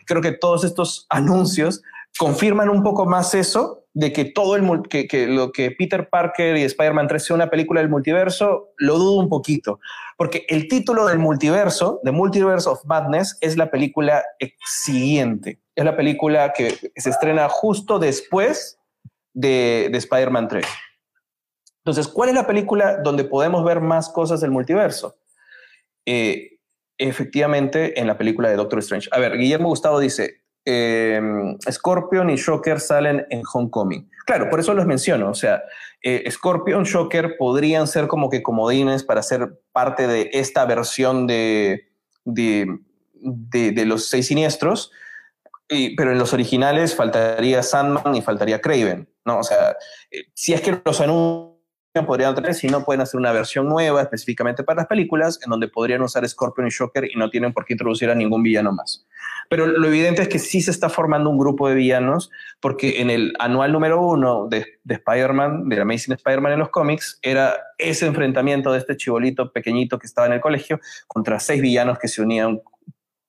[0.06, 1.82] creo que todos estos anuncios
[2.18, 6.57] confirman un poco más eso de que todo el que, que lo que Peter Parker
[6.57, 9.81] y Spider-Man 3 sea una película del multiverso, lo dudo un poquito,
[10.16, 14.24] porque el título del multiverso, The Multiverse of Madness, es la película
[14.64, 18.78] siguiente, es la película que se estrena justo después
[19.35, 20.66] de, de Spider-Man 3.
[21.85, 25.16] Entonces, ¿cuál es la película donde podemos ver más cosas del multiverso?
[26.07, 26.59] Eh,
[26.96, 29.09] efectivamente, en la película de Doctor Strange.
[29.11, 31.20] A ver, Guillermo Gustavo dice, eh,
[31.70, 34.09] Scorpion y Shocker salen en Homecoming.
[34.27, 35.31] Claro, por eso los menciono.
[35.31, 35.62] O sea,
[36.03, 41.88] eh, Scorpion, Shocker podrían ser como que comodines para ser parte de esta versión de,
[42.25, 42.79] de,
[43.12, 44.92] de, los seis siniestros.
[45.96, 49.38] pero en los originales faltaría Sandman y faltaría Craven, ¿no?
[49.38, 49.77] O sea,
[50.11, 51.51] eh, si es que los anuncian
[52.00, 55.68] podrían tener, si no pueden hacer una versión nueva específicamente para las películas, en donde
[55.68, 59.07] podrían usar Scorpion y Shocker y no tienen por qué introducir a ningún villano más.
[59.50, 63.11] Pero lo evidente es que sí se está formando un grupo de villanos, porque en
[63.11, 68.07] el anual número uno de, de Spider-Man, de Amazing Spider-Man en los cómics, era ese
[68.07, 72.22] enfrentamiento de este chibolito pequeñito que estaba en el colegio contra seis villanos que se
[72.22, 72.62] unían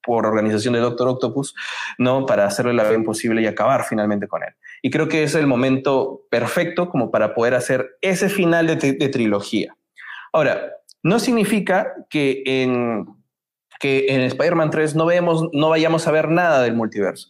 [0.04, 1.56] por organización de Doctor Octopus,
[1.98, 2.26] ¿no?
[2.26, 4.54] Para hacerle la vida imposible y acabar finalmente con él.
[4.86, 9.76] Y creo que es el momento perfecto como para poder hacer ese final de, trilogía.
[10.34, 13.08] Ahora, no significa que en,
[13.80, 17.30] que en Spider-Man 3 no, vemos, no vayamos a ver nada del multiverso.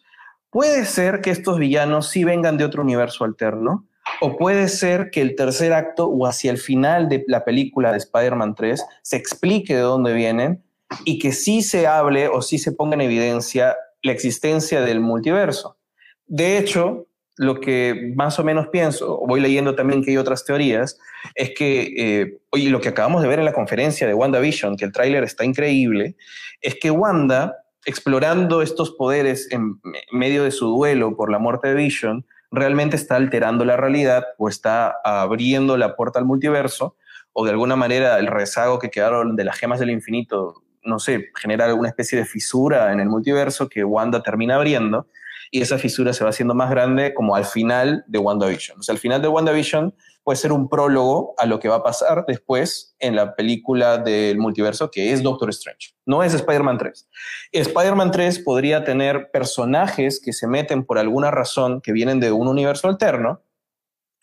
[0.50, 3.88] Puede ser que estos villanos sí vengan de otro universo alterno,
[4.20, 7.98] o puede ser que el tercer acto o hacia el final de la película de
[8.00, 10.63] Spider-Man 3 se explique de dónde vienen
[11.06, 15.78] y que sí se hable o sí se ponga en evidencia la existencia del multiverso.
[16.26, 21.00] De hecho, lo que más o menos pienso, voy leyendo también que hay otras teorías,
[21.36, 24.91] es que, eh, lo que acabamos de ver en la conferencia de WandaVision, que el
[24.91, 26.15] tráiler está increíble,
[26.62, 29.80] es que Wanda, explorando estos poderes en
[30.12, 34.48] medio de su duelo por la muerte de Vision, realmente está alterando la realidad o
[34.48, 36.96] está abriendo la puerta al multiverso,
[37.34, 41.30] o de alguna manera el rezago que quedaron de las gemas del infinito no sé,
[41.36, 45.08] generar alguna especie de fisura en el multiverso que Wanda termina abriendo
[45.54, 48.80] y esa fisura se va haciendo más grande como al final de WandaVision.
[48.80, 51.84] O sea, al final de WandaVision puede ser un prólogo a lo que va a
[51.84, 55.92] pasar después en la película del multiverso que es Doctor Strange.
[56.08, 57.08] No es Spider-Man 3.
[57.52, 62.48] Spider-Man 3 podría tener personajes que se meten por alguna razón que vienen de un
[62.48, 63.44] universo alterno.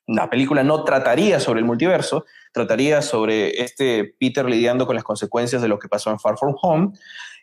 [0.09, 5.63] La película no trataría sobre el multiverso, trataría sobre este Peter lidiando con las consecuencias
[5.63, 6.93] de lo que pasó en Far From Home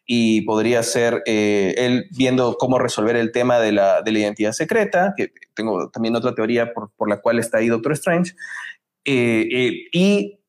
[0.05, 4.53] y podría ser eh, él viendo cómo resolver el tema de la, de la, identidad
[4.53, 8.33] secreta, que tengo también otra teoría por, por la cual está ahí Doctor Strange,
[9.03, 10.39] eh, eh, y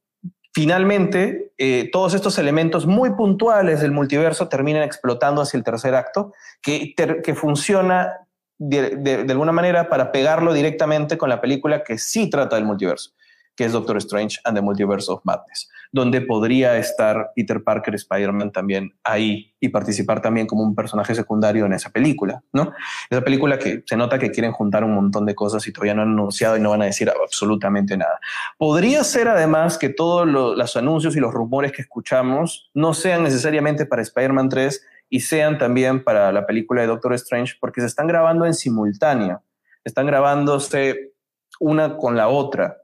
[0.54, 1.52] finalmente
[1.92, 7.34] todos estos elementos muy puntuales del multiverso terminan explotando hacia el tercer acto, que, que
[7.34, 8.12] funciona
[8.58, 13.12] de, alguna manera para pegarlo directamente con la película que sí trata del multiverso
[13.58, 18.52] que es Doctor Strange and the Multiverse of Madness, donde podría estar Peter Parker Spider-Man
[18.52, 22.72] también ahí y participar también como un personaje secundario en esa película, ¿no?
[23.10, 26.02] Esa película que se nota que quieren juntar un montón de cosas y todavía no
[26.02, 28.20] han anunciado y no van a decir absolutamente nada.
[28.56, 33.86] Podría ser además que todos los anuncios y los rumores que escuchamos no sean necesariamente
[33.86, 38.06] para Spider-Man 3 y sean también para la película de Doctor Strange porque se están
[38.06, 39.42] grabando en simultáneo,
[39.82, 41.14] están grabándose
[41.58, 42.76] una con la otra.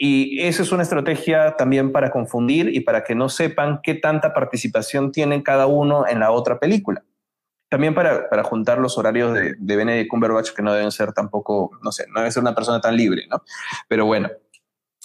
[0.00, 4.32] Y esa es una estrategia también para confundir y para que no sepan qué tanta
[4.32, 7.02] participación tiene cada uno en la otra película.
[7.68, 11.72] También para, para juntar los horarios de, de Benedict Cumberbatch, que no deben ser tampoco,
[11.82, 13.42] no sé, no debe ser una persona tan libre, ¿no?
[13.88, 14.30] Pero bueno,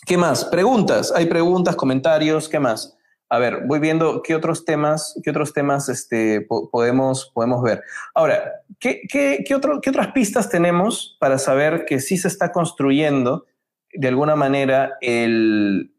[0.06, 0.46] ¿qué más?
[0.46, 2.96] Preguntas, hay preguntas, comentarios, ¿qué más?
[3.30, 7.82] A ver, voy viendo qué otros temas, qué otros temas este, podemos, podemos ver.
[8.14, 8.44] Ahora,
[8.80, 13.48] ¿qué, qué, qué, otro, ¿qué otras pistas tenemos para saber que sí se está construyendo
[13.94, 15.92] de alguna manera el,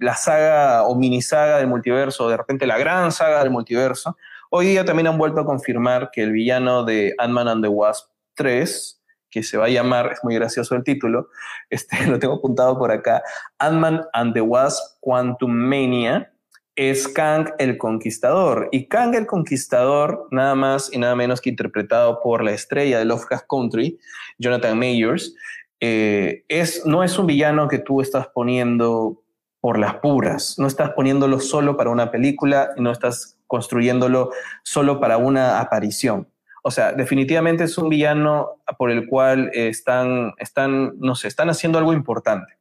[0.00, 4.16] la saga o mini saga del multiverso, de repente la gran saga del multiverso,
[4.50, 8.10] hoy día también han vuelto a confirmar que el villano de Ant-Man and the Wasp
[8.34, 11.28] 3, que se va a llamar, es muy gracioso el título,
[11.70, 13.22] este, lo tengo apuntado por acá,
[13.58, 16.32] Ant-Man and the Wasp Quantum Mania,
[16.78, 18.68] es Kang el Conquistador.
[18.70, 23.04] Y Kang el Conquistador, nada más y nada menos que interpretado por la estrella de
[23.04, 23.98] Lovecraft Country,
[24.38, 25.34] Jonathan Mayers,
[25.80, 29.22] eh, es, no es un villano que tú estás poniendo
[29.60, 34.30] por las puras, no estás poniéndolo solo para una película, no estás construyéndolo
[34.62, 36.28] solo para una aparición.
[36.62, 41.78] O sea, definitivamente es un villano por el cual están, están, no sé, están haciendo
[41.78, 42.58] algo importante.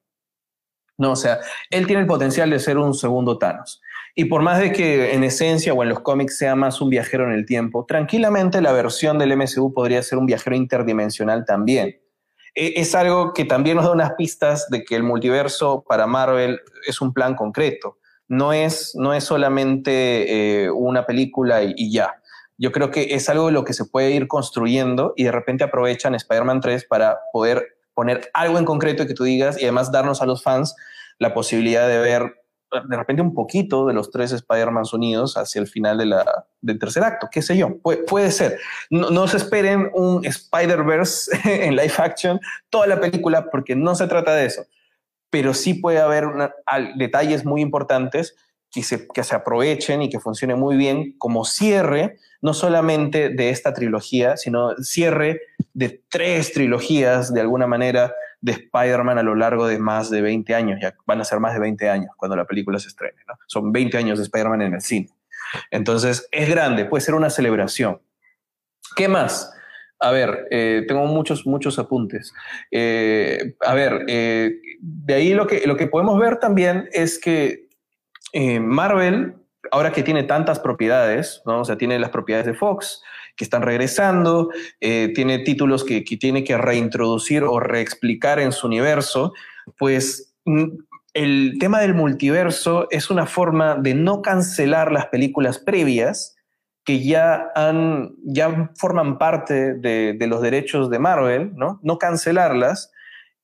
[0.98, 3.82] No, o sea, él tiene el potencial de ser un segundo Thanos.
[4.16, 7.26] Y por más de que en esencia o en los cómics sea más un viajero
[7.26, 12.00] en el tiempo, tranquilamente la versión del MCU podría ser un viajero interdimensional también.
[12.58, 16.60] E, es algo que también nos da unas pistas de que el multiverso para Marvel
[16.88, 18.00] es un plan concreto.
[18.28, 22.16] No es, no es solamente eh, una película y, ya.
[22.58, 25.64] Yo creo que es algo de lo que se puede ir construyendo y de repente
[25.64, 30.24] aprovechan Spider-Man 3 para poder poner algo en concreto que tú digas y además darnos
[30.24, 30.76] a los fans
[31.20, 35.68] la posibilidad de ver de repente un poquito de los tres Spider-Man unidos hacia el
[35.68, 35.98] final
[36.62, 38.60] del tercer acto, qué sé yo, puede, ser.
[38.90, 41.32] No, se esperen un Spider-Verse
[41.66, 44.66] en live action toda la película porque no se trata de eso,
[45.30, 46.26] pero sí puede haber
[46.96, 48.36] detalles muy importantes
[48.72, 53.50] que se, que se aprovechen y que funcione muy bien como cierre, no solamente de
[53.50, 55.42] esta trilogía, sino cierre
[55.74, 60.54] de tres trilogías de alguna manera de Spider-Man a lo largo de más de 20
[60.56, 60.80] años.
[60.82, 63.18] Ya van a ser más de 20 años cuando la película se estrene.
[63.28, 63.34] ¿no?
[63.48, 65.10] Son 20 años de Spider-Man en el cine.
[65.72, 68.02] Entonces, es grande, puede ser una celebración.
[68.96, 69.54] ¿Qué más?
[70.00, 72.34] A ver, eh, tengo muchos, muchos apuntes.
[72.72, 77.68] Eh, a ver, eh, de ahí lo que, lo que podemos ver también es que
[78.62, 79.36] Marvel,
[79.72, 81.62] ahora que tiene tantas propiedades, ¿no?
[81.62, 83.02] o sea, tiene las propiedades de Fox,
[83.38, 84.50] que están regresando,
[84.82, 89.34] eh, tiene títulos que, que, tiene que reintroducir o reexplicar en su universo,
[89.78, 90.66] pues mm,
[91.14, 96.36] el tema del multiverso es una forma de no cancelar las películas previas
[96.84, 101.80] que ya, han, ya forman parte de, de los derechos de Marvel, ¿no?
[101.84, 102.92] No cancelarlas,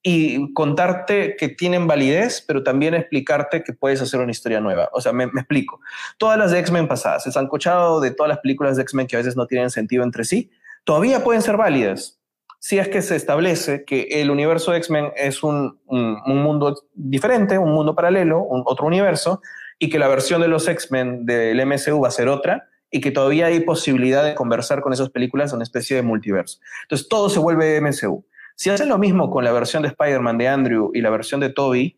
[0.06, 4.90] y contarte que tienen validez, pero también explicarte que puedes hacer una historia nueva.
[4.92, 5.80] O sea, me, explico.
[6.18, 9.16] Todas las de X-Men pasadas, se han escuchado de todas las películas de X-Men que
[9.16, 10.52] a veces no tienen sentido entre sí,
[10.84, 12.20] todavía pueden ser válidas.
[12.60, 17.58] Si es que se establece que el universo de X-Men es un, un, mundo diferente,
[17.58, 19.42] un mundo paralelo, un, otro universo,
[19.80, 23.12] y que la versión de los X-Men del MCU va a ser otra, y que
[23.12, 26.60] todavía hay posibilidad de conversar con esas películas en una especie de multiverso.
[26.84, 28.24] Entonces todo se vuelve MCU.
[28.56, 31.50] Si hacen lo mismo con la versión de Spider-Man de Andrew y la versión de
[31.50, 31.98] Toby,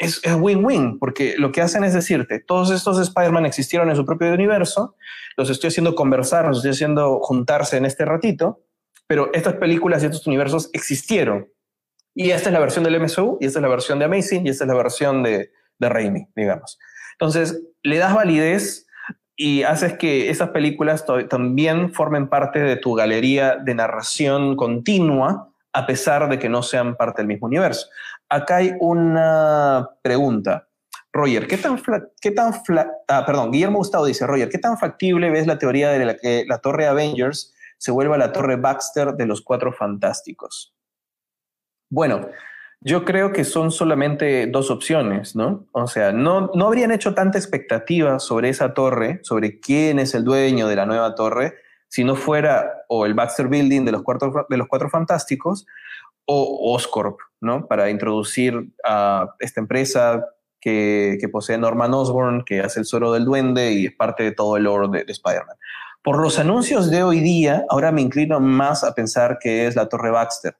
[0.00, 4.32] es win-win, porque lo que hacen es decirte, todos estos Spider-Man existieron en su propio
[4.32, 4.96] universo,
[5.36, 8.62] los estoy haciendo conversar, los estoy haciendo juntarse en este ratito,
[9.06, 11.48] pero estas películas y estos universos existieron.
[12.14, 14.50] Y esta es la versión del MSU, y esta es la versión de Amazing, y
[14.50, 16.78] esta es la versión de, de Raimi, digamos.
[17.12, 18.86] Entonces, le das validez
[19.36, 25.86] y haces que esas películas también formen parte de tu galería de narración continua, a
[25.86, 27.88] pesar de que no sean parte del mismo universo.
[28.28, 30.68] Acá hay una pregunta.
[31.12, 31.80] Roger, ¿qué tan,
[32.20, 32.52] qué tan
[33.08, 36.44] ah, perdón, Guillermo Gustavo dice, Roger, ¿qué tan factible ves la teoría de la que
[36.46, 40.74] la torre Avengers se vuelva la torre Baxter de los Cuatro Fantásticos?
[41.90, 42.28] Bueno,
[42.80, 45.66] yo creo que son solamente dos opciones, ¿no?
[45.72, 50.24] O sea, no, no habrían hecho tanta expectativa sobre esa torre, sobre quién es el
[50.24, 51.56] dueño de la nueva torre,
[51.90, 54.02] si no fuera o el Baxter Building de los,
[54.48, 55.66] de los Cuatro Fantásticos
[56.24, 57.66] o Oscorp, ¿no?
[57.66, 60.24] Para introducir a esta empresa
[60.60, 64.56] que, posee Norman Osborn, que hace el suero del duende y es parte de todo
[64.56, 65.56] el lore de, de Spider-Man.
[66.02, 69.88] Por los anuncios de hoy día, ahora me inclino más a pensar que es la
[69.88, 70.56] Torre Baxter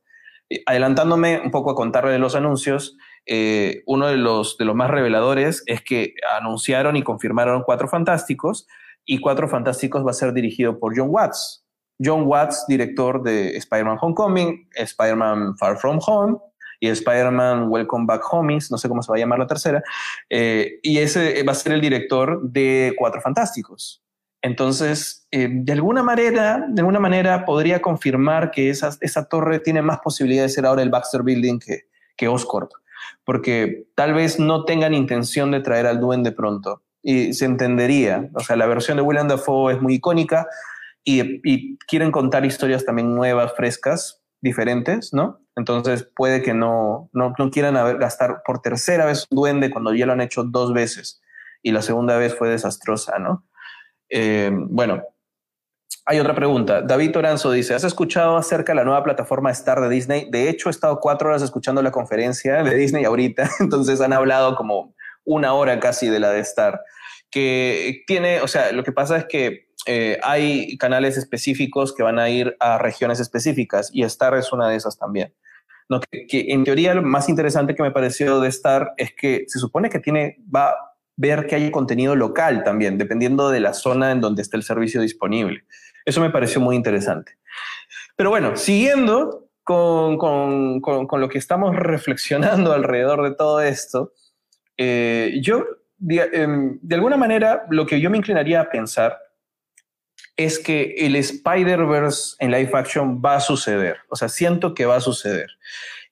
[0.51, 4.75] eh, adelantándome un poco a contarle de los anuncios, eh, uno de los, de los
[4.75, 8.67] más reveladores es que anunciaron y confirmaron Cuatro Fantásticos
[9.11, 11.65] y Cuatro Fantásticos va a ser dirigido por John Watts.
[12.01, 16.39] John Watts, director de Spider-Man Homecoming, Spider-Man Far From Home
[16.79, 19.83] y Spider-Man Welcome Back Homies, no sé cómo se va a llamar la tercera,
[20.31, 24.01] eh, y ese va a ser el director de Cuatro Fantásticos.
[24.43, 29.83] Entonces, eh, de alguna manera, de alguna manera podría confirmar que esa, esa torre tiene
[29.83, 32.71] más posibilidad de ser ahora el Baxter Building que, que Oscorp,
[33.25, 38.29] porque tal vez no tengan intención de traer al duende pronto y se entendería.
[38.35, 40.47] O sea, la versión de William Dafoe es muy icónica
[41.05, 45.41] y, y quieren contar historias también nuevas, frescas, diferentes, ¿no?
[45.57, 50.07] Entonces puede que no, no, no quieran gastar por tercera vez un duende cuando ya
[50.07, 51.21] lo han hecho dos veces
[51.63, 53.45] y la segunda vez fue desastrosa, ¿no?
[54.09, 55.03] Eh, bueno,
[56.07, 56.81] hay otra pregunta.
[56.81, 60.29] David Toranzo dice, ¿has escuchado acerca de la nueva plataforma Star de Disney?
[60.31, 64.57] De hecho, he estado cuatro horas escuchando la conferencia de Disney ahorita, entonces han hablado
[64.57, 64.95] como
[65.31, 66.81] una hora casi de la de Star,
[67.31, 72.19] que tiene, o sea, lo que pasa es que eh, hay canales específicos que van
[72.19, 75.33] a ir a regiones específicas y Star es una de esas también.
[75.89, 79.59] No, que, en teoría lo más interesante que me pareció de Star es que se
[79.59, 80.75] supone que tiene, va
[81.17, 85.03] ver que hay contenido local también, dependiendo de la zona en donde esté el servicio
[85.03, 85.65] disponible.
[86.07, 87.37] Eso me pareció muy interesante.
[88.17, 94.13] Pero bueno, siguiendo con, con, con, lo que estamos reflexionando alrededor de todo esto,
[94.83, 95.67] eh, yo,
[96.09, 99.19] em, de, alguna manera, lo que yo me inclinaría a pensar
[100.39, 103.99] es que el Spider-Verse en live action va a suceder.
[104.09, 105.51] O sea, siento que va a suceder.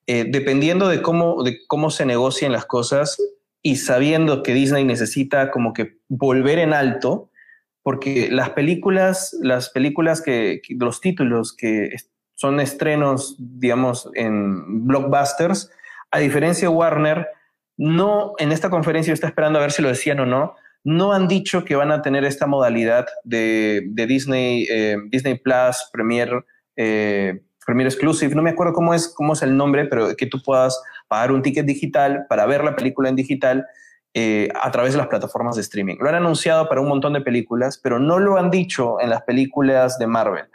[0.06, 3.16] Eh, dependiendo de cómo, de cómo se negocien las cosas,
[3.62, 7.30] y sabiendo que Disney necesita como que volver en alto,
[7.82, 11.96] porque las películas, las películas que, los títulos que
[12.34, 15.70] son estrenos, digamos, en blockbusters,
[16.10, 17.28] a diferencia de Warner,
[17.78, 21.12] no, en esta conferencia, yo estoy esperando a ver si lo decían o no, no
[21.12, 26.44] han dicho que van a tener esta modalidad de, Disney, eh, Disney Plus, Premier,
[26.76, 30.42] eh, Premier Exclusive, no me acuerdo cómo es, cómo es el nombre, pero que tú
[30.42, 33.66] puedas pagar un ticket digital para ver la película en digital
[34.12, 35.96] eh, a través de las plataformas de streaming.
[36.00, 39.22] Lo han anunciado para un montón de películas, pero no lo han dicho en las
[39.22, 40.46] películas de Marvel.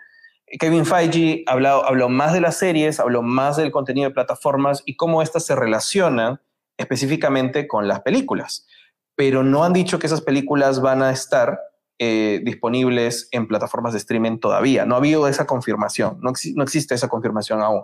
[0.60, 4.98] Kevin Feige habló, habló más de las series, habló más del contenido de plataformas y
[4.98, 6.42] cómo éstas se relacionan
[6.84, 8.68] específicamente con las películas.
[9.16, 11.60] Pero no han dicho que esas películas van a estar
[12.00, 14.86] eh, disponibles en plataformas de streaming todavía.
[14.86, 17.84] No ha habido esa confirmación, no, no existe esa confirmación aún.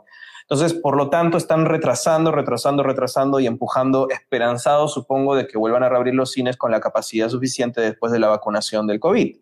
[0.49, 5.83] Entonces, por lo tanto, están retrasando, retrasando, retrasando y empujando, esperanzados, supongo, de que vuelvan
[5.83, 9.37] a reabrir los cines con la capacidad suficiente después de la vacunación del COVID.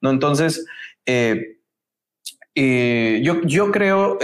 [0.00, 0.08] ¿No?
[0.08, 0.64] Entonces,
[1.04, 1.58] eh,
[2.54, 4.18] eh, yo, yo, creo,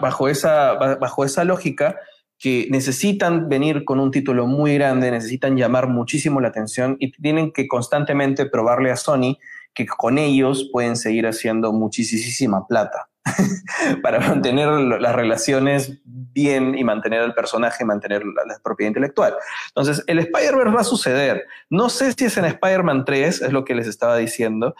[0.00, 2.00] bajo, esa, bajo esa lógica,
[2.44, 7.52] que necesitan venir con un título muy grande, necesitan llamar muchísimo la atención y tienen
[7.52, 9.38] que constantemente probarle a Sony
[9.72, 13.08] que con ellos pueden seguir haciendo muchísima plata.
[14.02, 19.34] para mantener las relaciones bien y mantener al personaje, mantener la, propiedad intelectual.
[19.68, 21.44] Entonces, el Spider-Verse va a suceder.
[21.70, 24.74] No sé si es en Spider-Man 3, es lo que les estaba diciendo,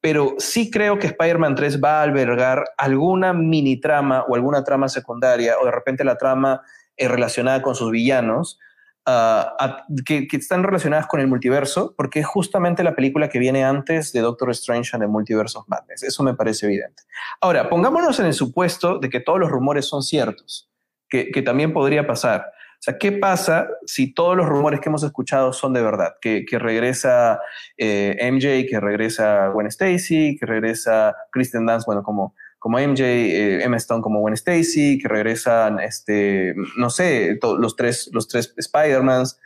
[0.00, 4.88] pero sí creo que Spider-Man 3 va a albergar alguna mini trama o alguna trama
[4.88, 6.62] secundaria o de repente la trama
[7.08, 8.58] relacionada con sus villanos
[10.04, 14.20] que, están relacionadas con el multiverso, porque es justamente la película que viene antes de
[14.20, 16.02] Doctor Strange and the Multiverse of Madness.
[16.02, 17.02] Eso me parece evidente.
[17.40, 20.70] Ahora, pongámonos en el supuesto de que todos los rumores son ciertos,
[21.08, 22.52] que, también podría pasar.
[22.52, 26.14] O sea, ¿qué pasa si todos los rumores que hemos escuchado son de verdad?
[26.20, 27.40] Que, regresa
[27.76, 33.64] eh, MJ, que regresa Gwen Stacy, que regresa Kristen Dance, bueno, como, como MJ, eh,
[33.64, 39.40] Emma Stone como Gwen Stacy, que regresan, este, no sé, los tres, los tres Spider-Mans.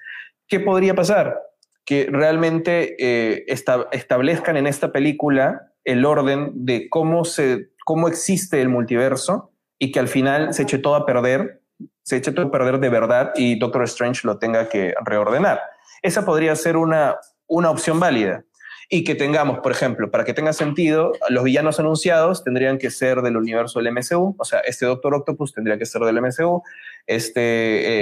[0.47, 1.41] ¿Qué podría pasar?
[1.87, 3.47] Que realmente eh,
[3.93, 10.01] establezcan en esta película el orden de cómo, se, cómo existe el multiverso y que
[10.01, 11.63] al final se eche todo a perder
[12.05, 15.61] se eche todo a perder de verdad y Doctor Strange lo tenga que reordenar.
[16.03, 18.45] Esa podría ser una, una opción válida.
[18.89, 23.23] Y que tengamos, por ejemplo, para que tenga sentido, los villanos anunciados tendrían que ser
[23.23, 26.63] del universo del MCU, o sea, este Doctor Octopus tendría que ser del MCU,
[27.07, 27.41] este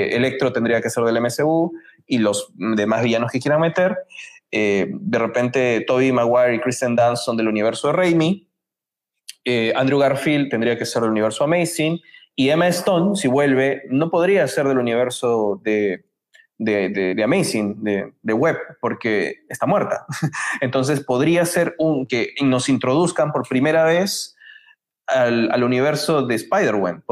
[0.09, 1.73] eh, Electro tendría que ser del MCU
[2.07, 3.97] y los demás villanos que quieran meter.
[4.51, 8.49] Eh, de repente, Toby Maguire y Kristen Dunst son del universo de Raimi.
[9.45, 12.01] Eh, Andrew Garfield tendría que ser del universo Amazing
[12.35, 16.05] y Emma Stone, si vuelve, no podría ser del universo de,
[16.59, 20.07] de, Amazing, de, de, Web, porque está muerta.
[20.61, 24.37] Entonces podría ser un que nos introduzcan por primera vez
[25.07, 27.05] al, al universo de Spider-Man.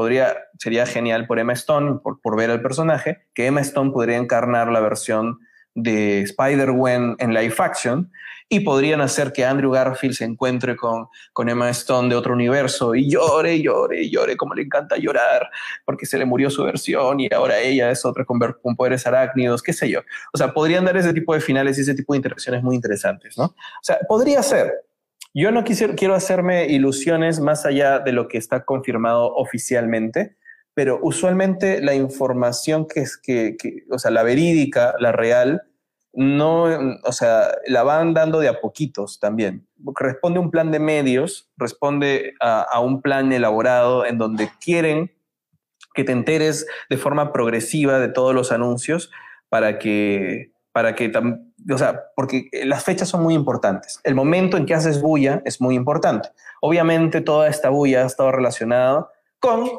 [0.57, 4.71] Sería genial por Emma Stone, por, por ver al personaje, que Emma Stone podría encarnar
[4.71, 5.39] la versión
[5.75, 8.11] de Spider-Gwen en live action
[8.53, 12.93] y podrían hacer que Andrew Garfield se encuentre con, con Emma Stone de otro universo
[12.93, 15.49] y llore, llore, llore, como le encanta llorar,
[15.85, 19.63] porque se le murió su versión y ahora ella es otra con, con poderes arácnidos,
[19.63, 20.01] qué sé yo.
[20.33, 23.37] O sea, podrían dar ese tipo de finales y ese tipo de interacciones muy interesantes,
[23.37, 23.45] ¿no?
[23.45, 24.73] O sea, podría ser.
[25.33, 30.35] Yo no quisiera, quiero hacerme ilusiones más allá de lo que está confirmado oficialmente,
[30.73, 33.57] pero usualmente la información que es que,
[33.89, 35.63] o sea, la verídica, la real,
[36.13, 36.63] no,
[37.03, 39.67] o sea, la van dando de a poquitos también.
[39.95, 45.11] Responde a un plan de medios, responde a, un plan elaborado en donde quieren
[45.93, 49.11] que te enteres de forma progresiva de todos los anuncios
[49.49, 51.11] para que, para que,
[51.69, 53.99] o sea, porque las fechas son muy importantes.
[54.03, 56.29] El momento en que haces bulla es muy importante.
[56.61, 59.09] Obviamente toda esta bulla ha estado relacionada
[59.39, 59.69] con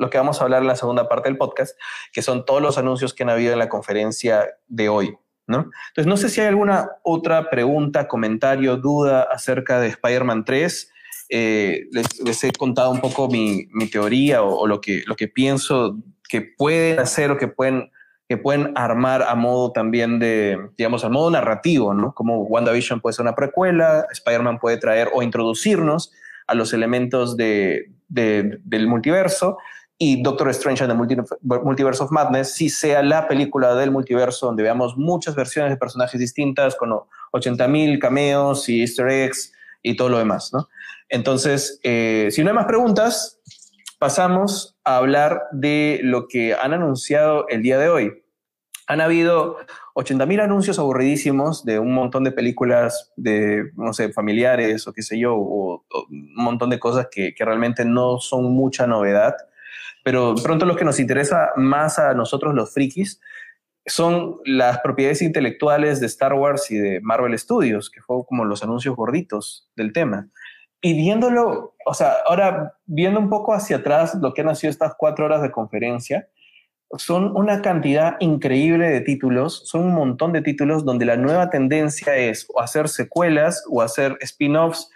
[0.00, 1.78] lo que vamos a hablar en la segunda parte del podcast,
[2.12, 5.14] que son todos los anuncios que han habido en la conferencia de hoy.
[5.58, 10.92] Entonces, no sé si hay alguna otra pregunta, comentario, duda acerca de Spider-Man 3.
[11.30, 15.98] Eh, les, he contado un poco mi, teoría o, lo, que, lo que pienso
[16.28, 17.90] que pueden hacer o que pueden,
[18.28, 22.14] que pueden armar a modo también de, digamos, a modo narrativo, ¿no?
[22.14, 26.12] Como WandaVision puede ser una precuela, Spider-Man puede traer o introducirnos
[26.46, 29.58] a los elementos del multiverso
[30.02, 34.62] y Doctor Strange and the Multiverse of Madness sí sea la película del multiverso donde
[34.62, 36.90] veamos muchas versiones de personajes distintas con
[37.32, 40.70] 80.000 cameos y easter eggs y todo lo demás, ¿no?
[41.10, 43.40] Entonces, eh, si no hay más preguntas,
[43.98, 48.22] pasamos a hablar de lo que han anunciado el día de hoy.
[48.86, 49.58] Han habido
[49.96, 55.18] 80.000 anuncios aburridísimos de un montón de películas de, no sé, familiares o qué sé
[55.18, 59.36] yo, o, un montón de cosas que, que realmente no son mucha novedad
[60.04, 63.20] pero pronto lo que nos interesa más a nosotros los frikis
[63.86, 68.62] son las propiedades intelectuales de Star Wars y de Marvel Studios, que fue como los
[68.62, 70.28] anuncios gorditos del tema.
[70.82, 74.94] Y viéndolo, o sea, ahora viendo un poco hacia atrás lo que han sido estas
[74.98, 76.28] cuatro horas de conferencia,
[76.96, 82.16] son una cantidad increíble de títulos, son un montón de títulos donde la nueva tendencia
[82.16, 84.90] es o hacer secuelas o hacer spin-offs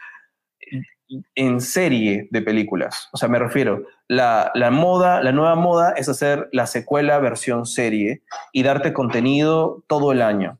[1.34, 3.08] en serie de películas.
[3.12, 8.22] O sea, me refiero, la, moda, la nueva moda es hacer la secuela versión serie
[8.52, 10.58] y darte contenido todo el año.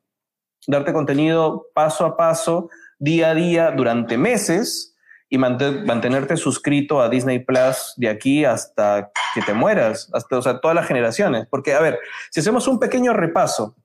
[0.67, 4.97] Darte contenido paso a paso, día a día, durante meses
[5.29, 10.61] y mantenerte suscrito a Disney Plus de aquí hasta que te mueras, hasta, o sea,
[10.61, 11.47] todas las generaciones.
[11.51, 11.99] Porque, a ver,
[12.31, 13.77] si hacemos un pequeño repaso,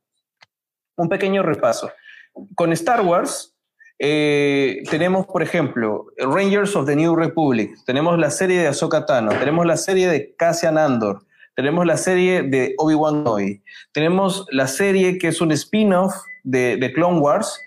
[0.96, 1.92] un pequeño repaso,
[2.56, 3.56] con Star Wars,
[4.02, 9.32] eh, tenemos, por ejemplo, Rangers of the New Republic, tenemos la serie de Ahsoka Tano,
[9.38, 15.18] tenemos la serie de Cassian Andor, tenemos la serie de Obi-Wan Kenobi, tenemos la serie
[15.18, 17.60] que es un spin-off de, Clone Wars,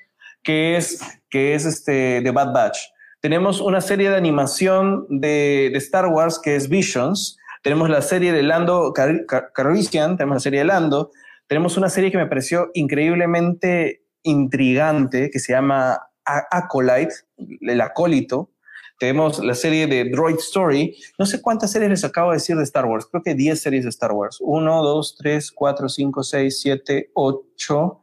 [0.42, 2.78] que es, que es este, de Bad Batch.
[3.20, 8.42] Tenemos una serie de animación de, Star Wars que es Visions, tenemos la serie de
[8.42, 11.10] Lando Calrissian, tenemos la serie de Lando,
[11.46, 17.14] tenemos una serie que me pareció increíblemente intrigante que se llama Acolyte,
[17.60, 18.50] el acólito.
[18.98, 20.96] Tenemos la serie de Droid Story.
[21.18, 23.06] No sé cuántas series les acabo de decir de Star Wars.
[23.10, 24.38] Creo que 10 series de Star Wars.
[24.40, 28.00] 1, 2, 3, 4, 5, 6, 7, 8,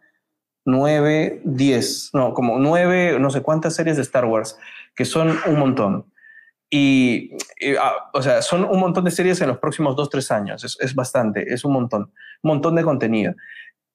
[0.65, 2.09] 9, 10.
[2.13, 4.57] No, como 9, no sé cuántas series de Star Wars,
[4.95, 6.05] que son un montón.
[6.69, 7.31] Y,
[7.79, 10.63] ah, o sea, son un montón de series en los próximos dos, tres años.
[10.63, 12.11] Es, es, bastante, es un montón,
[12.43, 13.33] un montón de contenido.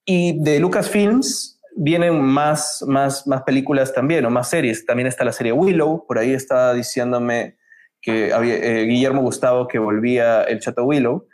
[0.05, 4.87] Y de Lucasfilms vienen más, más, más películas también, o más series.
[4.87, 7.57] También está la serie Willow, por ahí estaba diciéndome
[8.01, 11.27] que había, eh, Guillermo Gustavo que volvía el Chato Willow.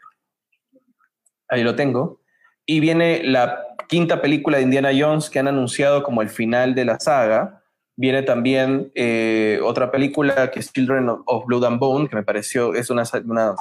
[1.48, 2.20] Ahí lo tengo.
[2.64, 6.84] Y viene la quinta película de Indiana Jones que han anunciado como el final de
[6.84, 7.59] la saga
[8.00, 12.72] Viene también eh, otra película que es Children of Blood and Bone, que me pareció,
[12.74, 13.02] es una,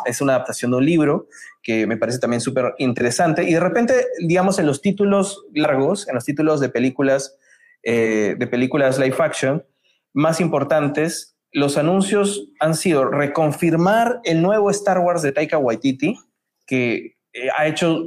[0.06, 1.28] es una adaptación de un libro
[1.62, 3.44] que me parece también súper interesante.
[3.44, 3.94] Y de repente,
[4.26, 7.38] digamos, en los títulos largos, en los títulos de películas,
[7.84, 9.66] eh, de películas live action,
[10.14, 16.18] más importantes, los anuncios han sido reconfirmar el nuevo Star Wars de Taika Waititi,
[16.66, 18.06] que eh, ha hecho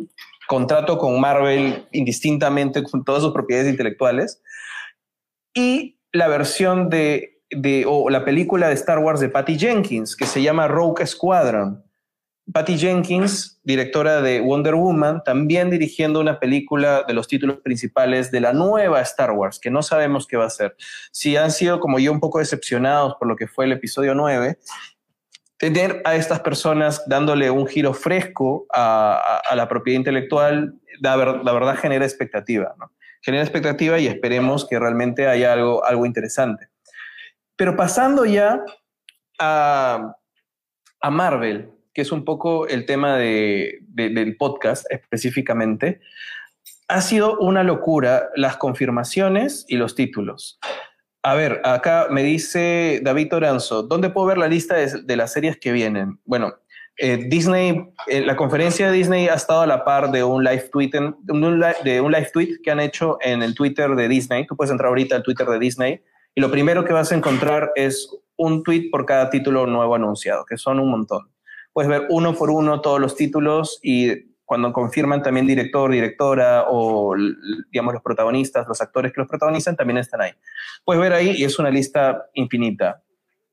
[0.48, 4.40] contrato con Marvel indistintamente con todas sus propiedades intelectuales,
[5.52, 7.40] y la versión de,
[7.86, 11.84] o la película de Star Wars de Patty Jenkins, que se llama Rogue Squadron.
[12.52, 18.40] Patty Jenkins, directora de Wonder Woman, también dirigiendo una película de los títulos principales de
[18.40, 20.76] la nueva Star Wars, que no sabemos qué va a ser.
[21.12, 24.58] Si han sido como yo un poco decepcionados por lo que fue el episodio 9,
[25.56, 31.76] tener a estas personas dándole un giro fresco a, la propiedad intelectual, la, la verdad
[31.76, 32.74] genera expectativa.
[32.76, 32.90] ¿no?
[33.22, 36.68] Genera expectativa y esperemos que realmente haya algo, algo interesante.
[37.56, 38.60] Pero pasando ya
[39.38, 40.14] a,
[41.00, 46.00] a Marvel, que es un poco el tema de, del podcast específicamente,
[46.88, 50.58] ha sido una locura las confirmaciones y los títulos.
[51.22, 55.56] A ver, acá me dice David Oranzo, ¿dónde puedo ver la lista de las series
[55.56, 56.18] que vienen?
[56.24, 56.56] Bueno,
[56.98, 60.68] eh, Disney, eh, la conferencia de Disney ha estado a la par de un live
[60.70, 61.32] tweet, de
[62.00, 64.46] un live tweet que han hecho en el Twitter de Disney.
[64.46, 66.02] Tú puedes entrar ahorita al Twitter de Disney
[66.34, 70.44] y lo primero que vas a encontrar es un tweet por cada título nuevo anunciado,
[70.44, 71.30] que son un montón.
[71.72, 77.14] Puedes ver uno por uno todos los títulos y cuando confirman también director, directora o
[77.70, 80.32] digamos los protagonistas, los actores que los protagonizan también están ahí.
[80.84, 83.02] Puedes ver ahí y es una lista infinita.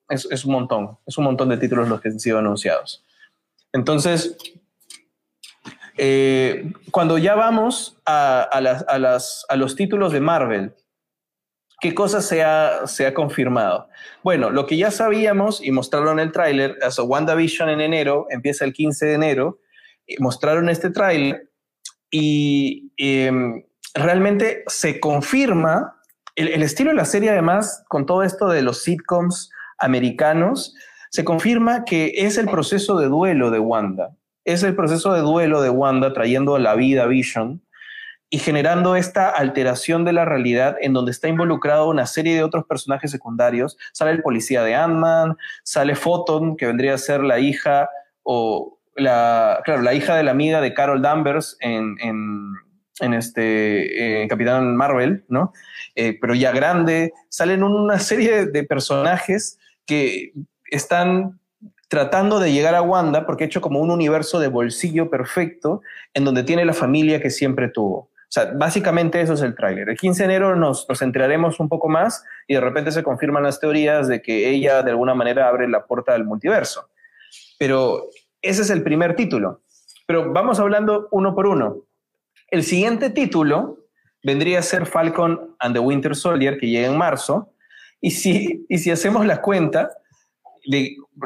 [0.10, 3.06] Es, es un montón, es un montón de títulos los que han sido anunciados.
[3.74, 4.38] Entonces,
[5.98, 8.50] eh, cuando ya vamos a,
[9.56, 10.74] los títulos de Marvel,
[11.82, 13.90] ¿qué cosa se ha, confirmado?
[14.24, 18.74] Bueno, lo que ya sabíamos y mostraron el tráiler, eso, WandaVision en enero, empieza el
[18.74, 19.60] 15 de enero,
[20.20, 21.50] mostraron este tráiler
[22.10, 23.64] y em,
[23.94, 26.00] realmente se confirma
[26.36, 30.74] el, estilo de la serie, además, con todo esto de los sitcoms americanos,
[31.10, 34.16] se confirma que es el proceso de duelo de Wanda.
[34.46, 37.62] Es el proceso de duelo de Wanda trayendo a la vida Vision
[38.30, 42.66] y generando esta alteración de la realidad en donde está involucrado una serie de otros
[42.66, 43.78] personajes secundarios.
[43.92, 47.90] Sale el policía de Ant-Man, sale Photon, que vendría a ser la hija
[48.22, 54.76] o la, claro, la hija de la amiga de Carol Danvers en, en, este Capitán
[54.76, 55.54] Marvel, ¿no?
[55.96, 60.34] Eh, pero ya grande, salen una serie de personajes que
[60.72, 61.40] están
[61.88, 65.82] tratando de llegar a Wanda porque ha hecho como un universo de bolsillo perfecto
[66.14, 68.10] en donde tiene la familia que siempre tuvo.
[68.30, 69.90] O sea, básicamente eso es el tráiler.
[69.90, 73.42] El 15 de enero nos, nos enteraremos un poco más y de repente se confirman
[73.42, 76.90] las teorías de que ella de alguna manera abre la puerta del multiverso.
[77.58, 78.10] Pero
[78.42, 79.62] ese es el primer título.
[80.06, 81.86] Pero vamos hablando uno por uno.
[82.50, 83.80] El siguiente título
[84.24, 87.52] vendría a ser Falcon and the Winter Soldier, que llega en marzo.
[88.00, 89.90] Y si, y si hacemos la cuenta,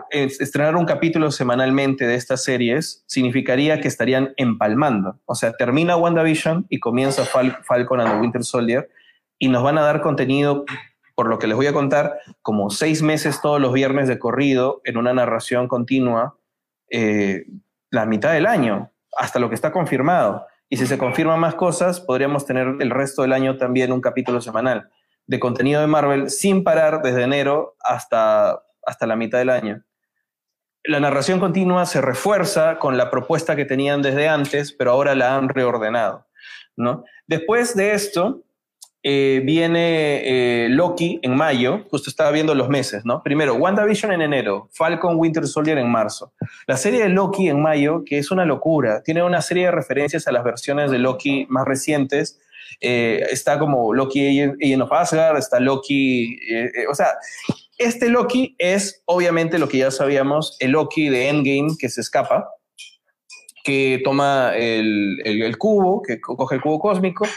[0.09, 5.19] estrenar un capítulo semanalmente de estas series significaría que estarían empalmando.
[5.25, 8.89] O sea, termina WandaVision y comienza Falcon and the Winter Soldier
[9.37, 10.65] y nos van a dar contenido,
[11.15, 14.81] por lo que les voy a contar, como seis meses todos los viernes de corrido
[14.85, 16.37] en una narración continua
[16.89, 17.45] eh,
[17.91, 20.47] la mitad del año, hasta lo que está confirmado.
[20.69, 24.41] Y si se confirman más cosas, podríamos tener el resto del año también un capítulo
[24.41, 24.89] semanal
[25.27, 29.83] de contenido de Marvel sin parar desde enero hasta hasta la mitad del año.
[30.83, 35.37] La narración continua se refuerza con la propuesta que tenían desde antes, pero ahora la
[35.37, 36.27] han reordenado.
[36.75, 37.05] ¿no?
[37.27, 38.43] Después de esto,
[39.05, 40.21] eh, viene
[40.65, 43.21] eh, Loki en mayo, justo estaba viendo los meses, ¿no?
[43.21, 46.33] Primero, WandaVision en enero, Falcon Winter Soldier en marzo.
[46.67, 50.25] La serie de Loki en mayo, que es una locura, tiene una serie de referencias
[50.27, 52.39] a las versiones de Loki más recientes.
[52.79, 56.39] Eh, está como Loki Agent of Asgard, está Loki,
[56.89, 57.07] o sea,
[57.77, 62.49] este Loki es obviamente lo que ya sabíamos, el Loki de Endgame que se escapa,
[63.63, 67.27] que toma el, cubo, que coge el cubo cósmico,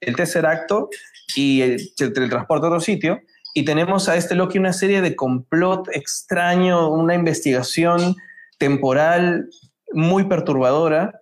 [0.00, 0.88] el tercer acto
[1.36, 1.62] y
[1.96, 3.20] se teletransporta a otro sitio.
[3.54, 8.14] y tenemos a este Loki una serie de complot extraño, una investigación
[8.58, 9.48] temporal
[9.92, 11.20] muy perturbadora,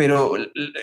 [0.00, 0.32] pero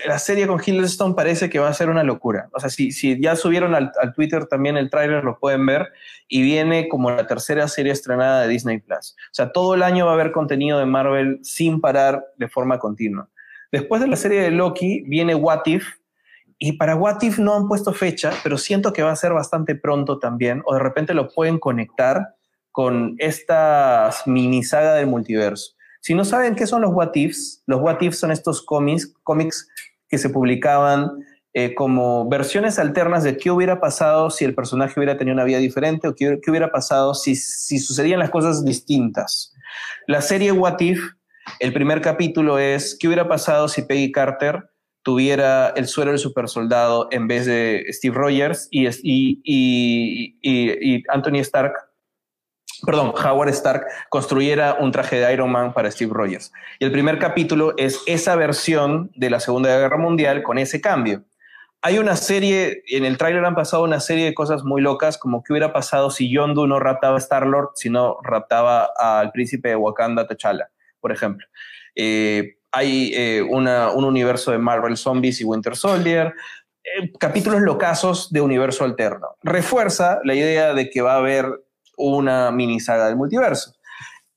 [0.06, 2.48] la serie con Hiddleston parece que va a ser una locura.
[2.52, 5.88] O sea, si, ya subieron al, Twitter también el tráiler, lo pueden ver,
[6.28, 9.16] y viene como la tercera serie estrenada de Disney Plus.
[9.18, 12.78] O sea, todo el año va a haber contenido de Marvel sin parar de forma
[12.78, 13.28] continua.
[13.72, 15.84] Después de la serie de Loki viene What If,
[16.56, 19.74] y para What If no han puesto fecha, pero siento que va a ser bastante
[19.74, 22.36] pronto también, o de repente lo pueden conectar
[22.70, 25.72] con esta mini saga del multiverso.
[26.00, 29.68] Si no saben qué son los What Ifs, los What Ifs son estos cómics, cómics
[30.08, 31.24] que se publicaban
[31.54, 35.58] eh, como versiones alternas de qué hubiera pasado si el personaje hubiera tenido una vida
[35.58, 39.54] diferente o qué, hubiera pasado si, sucedían las cosas distintas.
[40.06, 41.00] La serie What If,
[41.58, 44.70] el primer capítulo es qué hubiera pasado si Peggy Carter
[45.02, 48.86] tuviera el suero del supersoldado en vez de Steve Rogers y,
[51.08, 51.72] Anthony Stark,
[52.84, 56.52] perdón, Howard Stark construyera un traje de Iron Man para Steve Rogers.
[56.78, 61.24] Y el primer capítulo es esa versión de la Segunda Guerra Mundial con ese cambio.
[61.80, 65.44] Hay una serie, en el tráiler han pasado una serie de cosas muy locas, como
[65.44, 70.26] qué hubiera pasado si Yondu no raptaba a Star-Lord, sino raptaba al príncipe de Wakanda,
[70.26, 70.70] T'Challa,
[71.00, 71.46] por ejemplo.
[71.94, 76.34] Eh, hay eh, un universo de Marvel Zombies y Winter Soldier,
[76.82, 79.36] eh, capítulos locazos de universo alterno.
[79.42, 81.46] Refuerza la idea de que va a haber
[81.98, 83.74] una mini saga del multiverso.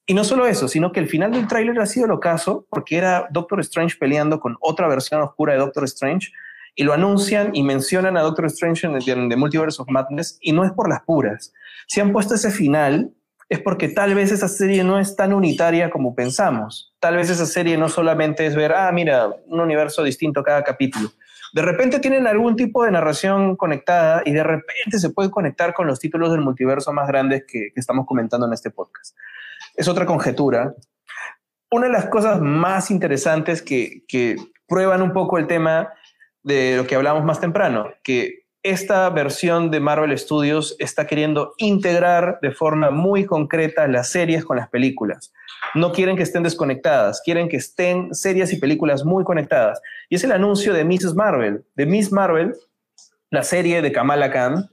[0.05, 3.27] Y no solo eso, sino que el final del tráiler ha sido locazo porque era
[3.31, 6.31] Doctor Strange peleando con otra versión oscura de Doctor Strange
[6.75, 10.65] y lo anuncian y mencionan a Doctor Strange en The Multiverse of Madness y no
[10.65, 11.53] es por las puras.
[11.87, 13.13] Si han puesto ese final
[13.51, 16.93] es porque tal vez esa serie no es tan unitaria como pensamos.
[17.01, 21.11] Tal vez esa serie no solamente es ver, ah, mira, un universo distinto cada capítulo.
[21.53, 25.87] De repente tienen algún tipo de narración conectada y de repente se puede conectar con
[25.87, 29.17] los títulos del multiverso más grandes que, estamos comentando en este podcast.
[29.75, 30.73] Es otra conjetura.
[31.69, 34.37] Una de las cosas más interesantes que, que
[34.67, 35.89] prueban un poco el tema
[36.43, 42.39] de lo que hablamos más temprano, que esta versión de Marvel Studios está queriendo integrar
[42.41, 45.33] de forma muy concreta las series con las películas.
[45.75, 49.81] No quieren que estén desconectadas, quieren que estén series y películas muy conectadas.
[50.09, 51.15] Y es el anuncio de Mrs.
[51.15, 52.55] Marvel, de Miss Marvel,
[53.29, 54.69] la serie de Kamala Khan.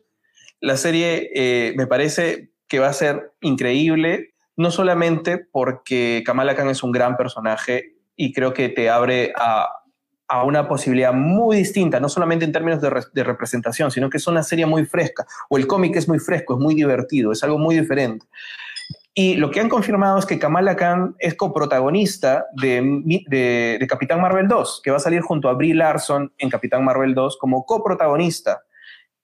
[0.61, 6.69] La serie eh, me parece que va a ser increíble, no solamente porque Kamala Khan
[6.69, 9.69] es un gran personaje y creo que te abre a
[10.29, 14.43] a una posibilidad muy distinta, no solamente en términos de, representación, sino que es una
[14.43, 17.79] serie muy fresca, o el cómic es muy fresco, es muy divertido, es algo muy
[17.79, 18.27] diferente.
[19.21, 24.47] Y lo que han confirmado es que Kamala Khan es coprotagonista de, de, Capitán Marvel
[24.47, 28.63] 2, que va a salir junto a Brie Larson en Capitán Marvel 2 como coprotagonista.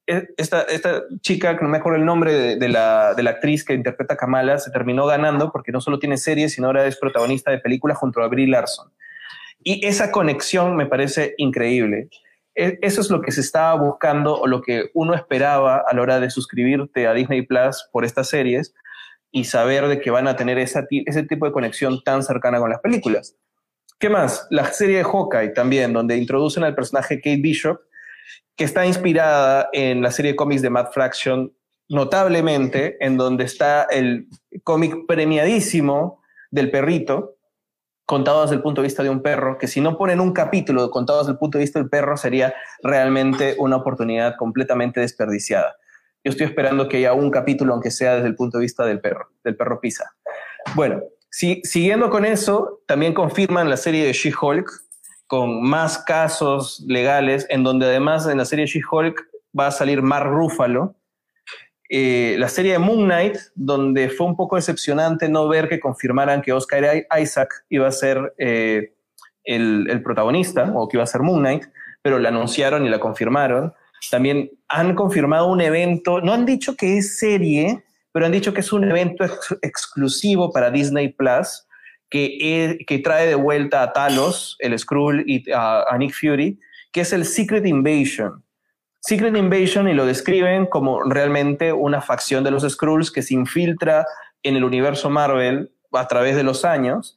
[0.05, 3.75] E, esta, esta chica, que no me acuerdo el nombre de, la, de actriz que
[3.75, 7.59] interpreta Kamala, se terminó ganando porque no solo tiene series, sino ahora es protagonista de
[7.59, 8.91] películas junto a Brie Larson.
[9.63, 12.09] Y esa conexión me parece increíble.
[12.57, 16.03] E, eso es lo que se estaba buscando o lo que uno esperaba a la
[16.03, 18.75] hora de suscribirte a Disney Plus por estas series
[19.35, 20.87] y saber de que van a tener ese
[21.29, 23.35] tipo de conexión tan cercana con las películas.
[23.99, 24.47] ¿Qué más?
[24.49, 27.81] La serie de Hawkeye también, donde introducen al personaje Kate Bishop,
[28.55, 31.53] que está inspirada en la serie de cómics de Matt Fraction,
[31.89, 34.29] notablemente, en donde está el
[34.63, 36.23] cómic premiadísimo
[36.53, 37.37] del perrito,
[38.07, 40.89] contado desde el punto de vista de un perro, que si no ponen un capítulo
[40.93, 42.55] contado desde el punto de vista del perro sería
[42.85, 45.75] realmente una oportunidad completamente desperdiciada.
[46.25, 49.01] Yo estoy esperando que haya un capítulo, aunque sea desde el punto de vista del
[49.01, 50.17] perro, del perro Pisa.
[50.75, 54.71] Bueno, si, siguiendo con eso, también confirman la serie de She-Hulk
[55.27, 60.29] con más casos legales, en donde además en la serie She-Hulk va a salir Mark
[60.31, 60.97] Ruffalo,
[61.91, 66.41] eh, la serie de Moon Knight, donde fue un poco decepcionante no ver que confirmaran
[66.41, 68.95] que Oscar Isaac iba a ser eh,
[69.45, 71.65] el, protagonista o que iba a ser Moon Knight,
[72.03, 73.75] pero la anunciaron y la confirmaron.
[74.11, 78.61] También han confirmado un evento, no han dicho que es serie, pero han dicho que
[78.61, 79.25] es un evento
[79.63, 81.67] exclusivo para Disney Plus,
[82.11, 86.61] que, que, trae de vuelta a Talos, el Skrull y a Nick Fury,
[86.93, 88.45] que es el Secret Invasion.
[89.01, 94.07] Secret Invasion y lo describen como realmente una facción de los Skrulls que se infiltra
[94.43, 97.17] en el universo Marvel a través de los años.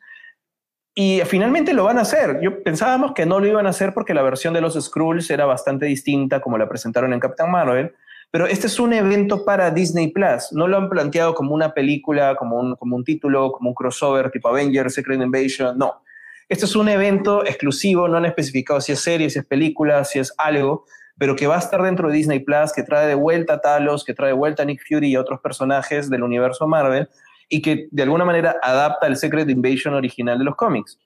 [0.99, 2.39] Y finalmente lo van a hacer.
[2.41, 5.45] Yo pensábamos que no lo iban a hacer porque la versión de los Skrulls era
[5.45, 7.93] bastante distinta como la presentaron en Captain Marvel.
[8.31, 10.51] Pero este es un evento para Disney Plus.
[10.53, 14.31] No lo han planteado como una película, como un, como un título, como un crossover
[14.31, 15.77] tipo Avengers, Secret Invasion.
[15.77, 16.01] No.
[16.49, 18.07] Este es un evento exclusivo.
[18.07, 20.85] No han especificado si es serie, si es película, si es algo
[21.19, 24.03] pero que va a estar dentro de Disney Plus, que trae de vuelta a Talos,
[24.03, 27.09] que trae de vuelta a Nick Fury y otros personajes del universo Marvel,
[27.49, 30.99] y que de alguna manera adapta el Secret Invasion original de los cómics.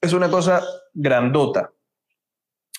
[0.00, 0.62] Es una cosa
[0.94, 1.72] grandota.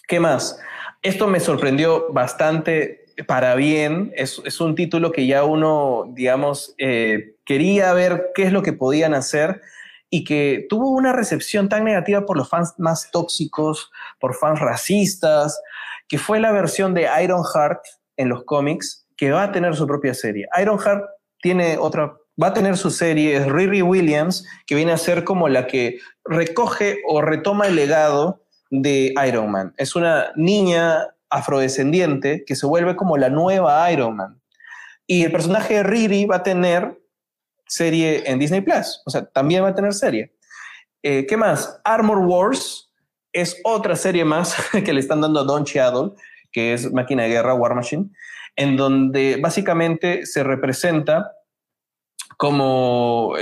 [0.08, 0.60] ¿Qué más?
[1.02, 4.12] Esto me sorprendió bastante para bien.
[4.16, 9.14] Es, un título que ya uno, digamos, eh, quería ver qué es lo que podían
[9.14, 9.62] hacer
[10.10, 15.62] y que tuvo una recepción tan negativa por los fans más tóxicos, por fans racistas,
[16.08, 17.80] que fue la versión de Ironheart
[18.18, 20.48] en los cómics, que va a tener su propia serie.
[20.60, 21.06] Ironheart
[21.42, 25.50] tiene otra, va a tener su serie, es Riri Williams, que viene a ser como
[25.50, 29.74] la que recoge o retoma el legado de Iron Man.
[29.78, 34.42] Es una niña afrodescendiente que se vuelve como la nueva Iron Man.
[35.08, 36.98] Y el personaje de Riri va a tener
[37.68, 39.02] serie en Disney Plus.
[39.06, 40.34] O sea, también va a tener serie.
[41.04, 41.80] Eh, ¿Qué más?
[41.84, 42.92] Armor Wars
[43.34, 44.56] es otra serie más
[44.86, 46.12] que le están dando a Don Cheadle,
[46.52, 48.10] que es Máquina de Guerra, War Machine,
[48.56, 51.32] en donde básicamente se representa
[52.42, 53.36] como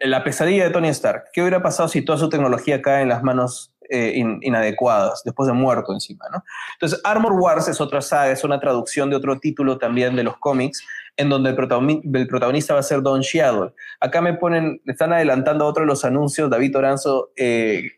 [0.00, 1.26] la pesadilla de Tony Stark.
[1.32, 5.52] ¿Qué hubiera pasado si toda su tecnología cae en las manos eh, inadecuadas, después de
[5.52, 6.42] muerto encima, ¿no?
[6.72, 10.38] Entonces, Armor Wars es otra saga, es una traducción de otro título también de los
[10.38, 10.84] cómics,
[11.16, 13.72] en donde el, protagonista, va a ser Don Cheadle.
[14.00, 17.92] Acá me ponen, están adelantando otro de los anuncios, David Oranzo eh,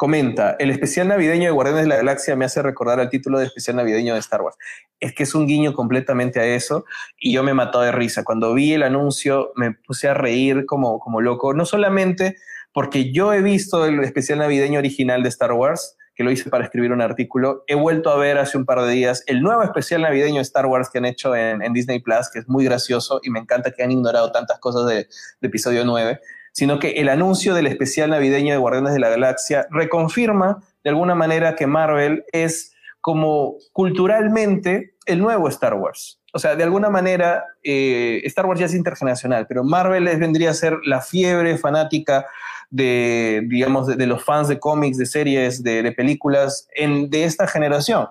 [0.00, 3.44] comenta, el especial navideño de Guardianes de la Galaxia me hace recordar al título de
[3.44, 4.56] especial navideño de Star Wars.
[4.98, 6.86] Es que es un guiño completamente a eso
[7.18, 8.24] y yo me mató de risa.
[8.24, 12.38] Cuando vi el anuncio me puse a reír como, como loco, no solamente
[12.72, 16.64] porque yo he visto el especial navideño original de Star Wars, que lo hice para
[16.64, 17.64] escribir un artículo.
[17.66, 20.64] He vuelto a ver hace un par de días el nuevo especial navideño de Star
[20.64, 23.82] Wars que han hecho en, Disney Plus, que es muy gracioso y me encanta que
[23.82, 25.08] han ignorado tantas cosas de,
[25.42, 26.18] de episodio 9,
[26.52, 31.14] sino que el anuncio del especial navideño de Guardianes de la Galaxia reconfirma de alguna
[31.14, 36.20] manera que Marvel es como culturalmente el nuevo Star Wars.
[36.32, 40.50] O sea, de alguna manera, eh, Star Wars ya es internacional, pero Marvel les vendría
[40.50, 42.26] a ser la fiebre fanática
[42.70, 48.08] de, digamos, de, los fans de cómics, de series, de, películas de esta generación.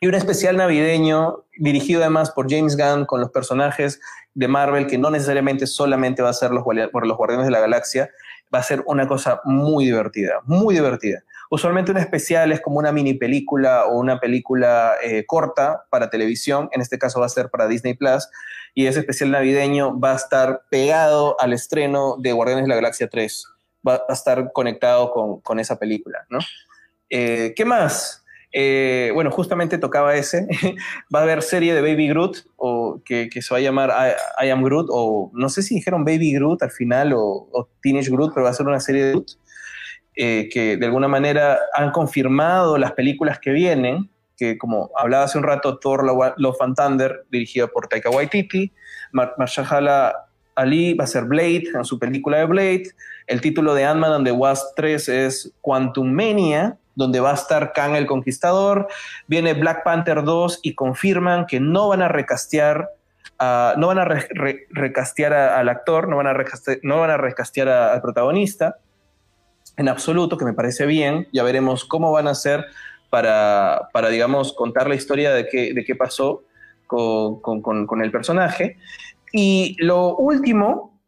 [0.00, 4.00] Y un especial navideño dirigido además por James Gunn con los personajes
[4.34, 7.60] de Marvel, que no necesariamente solamente va a ser los, por los Guardianes de la
[7.60, 8.10] Galaxia,
[8.54, 11.22] va a ser una cosa muy divertida, muy divertida.
[11.50, 16.68] Usualmente un especial es como una mini película o una película eh, corta para televisión,
[16.72, 18.28] en este caso va a ser para Disney Plus,
[18.74, 23.08] y ese especial navideño va a estar pegado al estreno de Guardianes de la Galaxia
[23.08, 23.46] 3,
[23.86, 25.10] va a estar conectado
[25.42, 26.38] con, esa película, ¿no?
[27.10, 28.24] Eh, ¿Qué más?
[28.52, 30.46] Eh, bueno, justamente tocaba ese.
[31.14, 33.92] va a haber serie de Baby Groot, o que, se va a llamar
[34.42, 38.32] I, Am Groot, o no sé si dijeron Baby Groot al final, o, Teenage Groot,
[38.34, 39.30] pero va a ser una serie de Groot.
[40.20, 45.38] Eh, que de alguna manera han confirmado las películas que vienen, que como hablaba hace
[45.38, 48.72] un rato, Thor Love and Thunder, dirigida por Taika Waititi,
[49.12, 52.84] Marshala Ali va a ser Blade en su película de Blade,
[53.28, 57.72] el título de Ant-Man and the Wasp 3 es Quantum Mania, donde va a estar
[57.72, 58.88] Kang el Conquistador,
[59.28, 62.90] viene Black Panther 2 y confirman que no van a recastear
[63.40, 68.02] no van a recastear al actor, no van a recastear, no van a recastear al
[68.02, 68.78] protagonista,
[69.76, 71.28] en absoluto, que me parece bien.
[71.32, 72.64] Ya veremos cómo van a hacer
[73.10, 76.42] para, para digamos, contar la historia de qué, de qué pasó
[76.88, 78.76] con, con, con, el personaje.
[79.32, 80.98] Y lo último,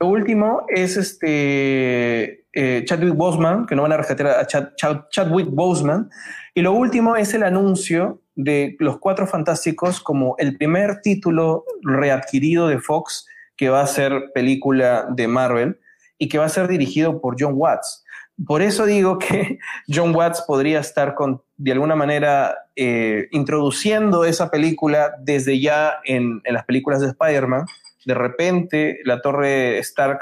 [0.00, 6.10] lo último es este eh, Chadwick Boseman, que no van a rescatar a Chadwick Boseman.
[6.54, 12.68] Y lo último es el anuncio de Los Cuatro Fantásticos como el primer título readquirido
[12.68, 13.26] de Fox
[13.56, 15.78] que va a ser película de Marvel
[16.18, 18.04] y que va a ser dirigido por John Watts.
[18.46, 24.50] Por eso digo que John Watts podría estar con, de alguna manera eh, introduciendo esa
[24.50, 27.66] película desde ya en, las películas de Spider-Man.
[28.04, 30.20] De repente la torre Stark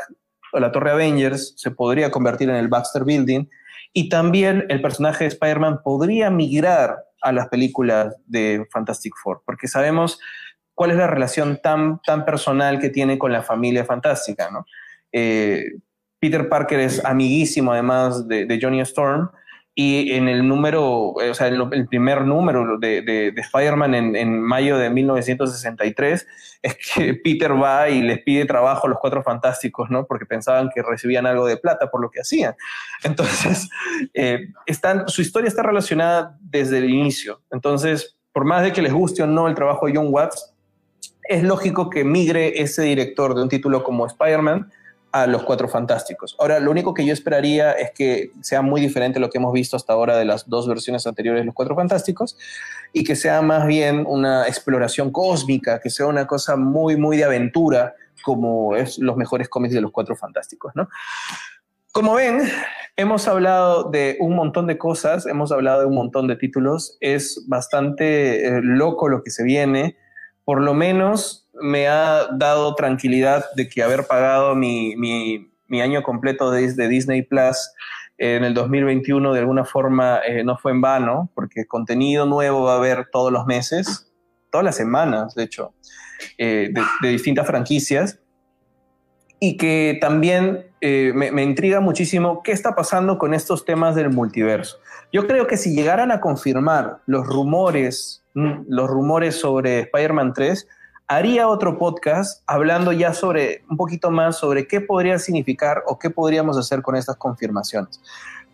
[0.53, 3.47] la torre Avengers se podría convertir en el Baxter Building
[3.93, 9.69] y también el personaje de Spider-Man podría migrar a las películas de Fantastic Four, porque
[9.69, 10.19] sabemos
[10.75, 14.65] cuál es la relación tan, tan personal que tiene con la familia fantástica, ¿no?
[15.13, 15.65] Eh,
[16.21, 19.31] Peter Parker es amiguísimo además de, Johnny Storm.
[19.75, 24.77] Y en el número, eh, o sea, el, primer número de, de, Spider-Man en, mayo
[24.77, 26.27] de 1963
[26.63, 30.07] es que Peter va y les pide trabajo a los cuatro fantásticos, ¿no?
[30.07, 32.57] Porque pensaban que recibían algo de plata por lo que hacían.
[33.05, 33.69] Entonces,
[34.13, 37.41] eh, están, su historia está relacionada desde el inicio.
[37.53, 40.53] Entonces, por más de que les guste o no el trabajo de John Watts,
[41.23, 44.71] es lógico que migre ese director de un título como Spider-Man
[45.13, 46.37] a los Cuatro Fantásticos.
[46.39, 49.77] Ahora, lo único que yo esperaría es que sea muy diferente lo que hemos visto
[49.77, 52.37] hasta ahora de las dos versiones anteriores de los Cuatro Fantásticos
[52.93, 57.25] y que sea más bien una exploración cósmica, que sea una cosa muy, muy de
[57.25, 60.89] aventura, como es los mejores cómics de los Cuatro Fantásticos, ¿no?
[61.93, 62.41] Como ven,
[62.97, 67.45] hemos hablado de un montón de cosas, hemos hablado de un montón de títulos, es
[67.49, 69.97] bastante eh, loco lo que se viene,
[70.45, 74.95] por lo menos me ha dado tranquilidad de que haber pagado mi,
[75.81, 77.73] año completo de, Disney Plus
[78.19, 82.75] en el 2021 de alguna forma eh, no fue en vano, porque contenido nuevo va
[82.75, 84.13] a haber todos los meses,
[84.51, 85.73] todas las semanas, de hecho,
[86.37, 86.71] eh,
[87.01, 88.21] de, distintas franquicias,
[89.39, 94.11] y que también eh, me, me, intriga muchísimo qué está pasando con estos temas del
[94.11, 94.79] multiverso.
[95.13, 100.69] Yo creo que si llegaran a confirmar los rumores, mm, los rumores sobre Spider-Man 3,
[101.11, 106.09] haría otro podcast hablando ya sobre un poquito más sobre qué podría significar o qué
[106.09, 108.01] podríamos hacer con estas confirmaciones.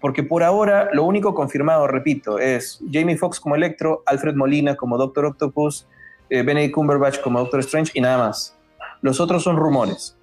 [0.01, 4.97] Porque por ahora lo único confirmado, repito, es Jamie Foxx como Electro, Alfred Molina como
[4.97, 5.87] Doctor Octopus,
[6.31, 8.57] eh, Benedict Cumberbatch como Doctor Strange y nada más.
[9.03, 10.17] Los otros son rumores.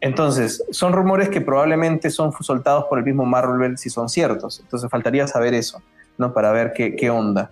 [0.00, 4.58] Entonces, son rumores que probablemente son soltados por el mismo Marvel si son ciertos.
[4.60, 5.82] Entonces, faltaría saber eso,
[6.16, 6.32] ¿no?
[6.32, 7.50] Para ver qué, qué onda.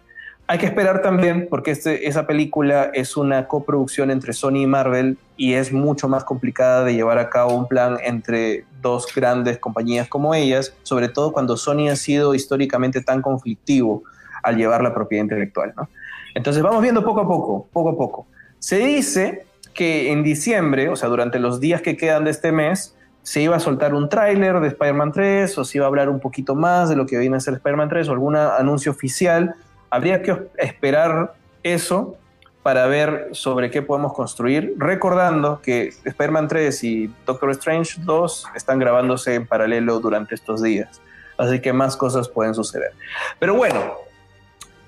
[0.52, 5.16] Hay que esperar también porque este, esa película es una coproducción entre Sony y Marvel
[5.38, 10.08] y es mucho más complicada de llevar a cabo un plan entre dos grandes compañías
[10.08, 14.02] como ellas, sobre todo cuando Sony ha sido históricamente tan conflictivo
[14.42, 15.72] al llevar la propiedad intelectual.
[16.34, 18.26] Entonces vamos viendo poco a poco, poco a poco.
[18.58, 22.94] Se dice que en diciembre, o sea, durante los días que quedan de este mes,
[23.22, 26.20] se iba a soltar un tráiler de Spider-Man 3 o se iba a hablar un
[26.20, 29.54] poquito más de lo que viene a ser Spider-Man 3 o algún anuncio oficial
[29.92, 32.16] habría que esperar eso
[32.62, 38.78] para ver sobre qué podemos construir, recordando que Spider-Man 3 y Doctor Strange 2 están
[38.78, 41.02] grabándose en paralelo durante estos días,
[41.36, 42.92] así que más cosas pueden suceder.
[43.38, 43.96] Pero bueno,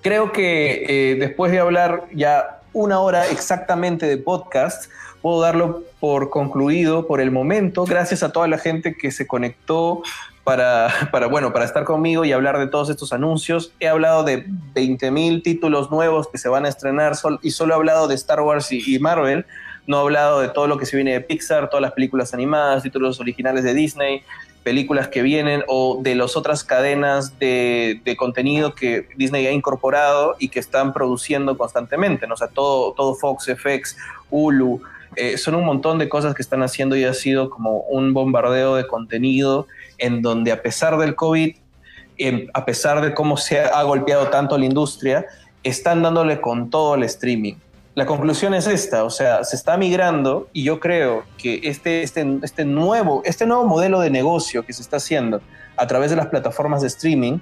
[0.01, 4.91] creo que eh, después de hablar ya una hora exactamente de podcast,
[5.21, 10.03] puedo darlo por concluido por el momento, gracias a toda la gente que se conectó
[10.45, 13.73] para, para, bueno, para estar conmigo y hablar de todos estos anuncios.
[13.81, 18.07] He hablado de 20.000 títulos nuevos que se van a estrenar y solo he hablado
[18.07, 19.47] de Star Wars y, Marvel.
[19.87, 22.83] No he hablado de todo lo que se viene de Pixar, todas las películas animadas,
[22.83, 24.23] títulos originales de Disney,
[24.63, 30.37] películas que vienen o de las otras cadenas de, de, contenido que Disney ha incorporado
[30.39, 32.27] y que están produciendo constantemente.
[32.27, 32.35] ¿no?
[32.35, 33.97] O sea, todo, todo Fox, FX,
[34.31, 34.81] Hulu,
[35.17, 38.75] eh, son un montón de cosas que están haciendo y ha sido como un bombardeo
[38.75, 39.67] de contenido
[39.99, 41.57] en donde a pesar del COVID,
[42.19, 45.27] em, a pesar de cómo se ha golpeado tanto la industria,
[45.63, 47.55] están dándole con todo el streaming.
[47.95, 52.39] La conclusión es esta, o sea, se está migrando y yo creo que este, este,
[52.43, 55.41] este, nuevo, este nuevo modelo de negocio que se está haciendo
[55.77, 57.39] a través de las plataformas de streaming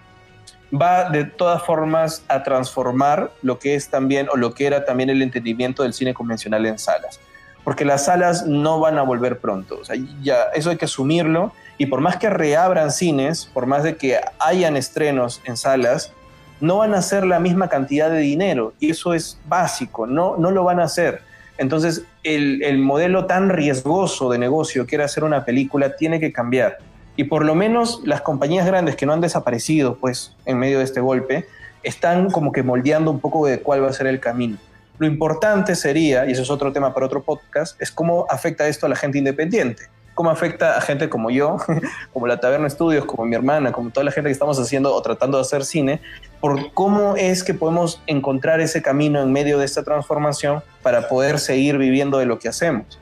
[0.71, 5.09] va de todas formas a transformar lo que es también o lo que era también
[5.09, 7.19] el entendimiento del cine convencional en salas
[7.65, 9.79] porque las salas no van a volver pronto.
[9.81, 11.53] O sea, ya eso hay que asumirlo.
[11.83, 16.13] Y por más que reabran cines, por más de que hayan estrenos en salas,
[16.61, 18.73] no van a hacer la misma cantidad de dinero.
[18.79, 21.23] Y eso es básico, no, no lo van a hacer.
[21.59, 26.33] Entonces, el, el modelo tan riesgoso de negocio que era hacer una película tiene que
[26.33, 26.79] cambiar.
[27.17, 30.85] Y por lo menos las compañías grandes que no han desaparecido, pues, en medio de
[30.85, 31.47] este golpe,
[31.83, 34.57] están como que moldeando un poco de cuál va a ser el camino.
[34.99, 38.87] Lo importante sería, y eso es otro tema para otro podcast, es cómo afecta esto
[38.87, 39.89] a la gente independiente.
[40.15, 41.57] Cómo afecta a gente como yo,
[42.13, 45.03] como la Taberna Estudios, como mi hermana, como toda la gente que estamos haciendo o
[45.03, 46.01] tratando de hacer cine,
[46.41, 51.39] por cómo es que podemos encontrar ese camino en medio de esta transformación para poder
[51.39, 52.99] seguir viviendo de lo que hacemos.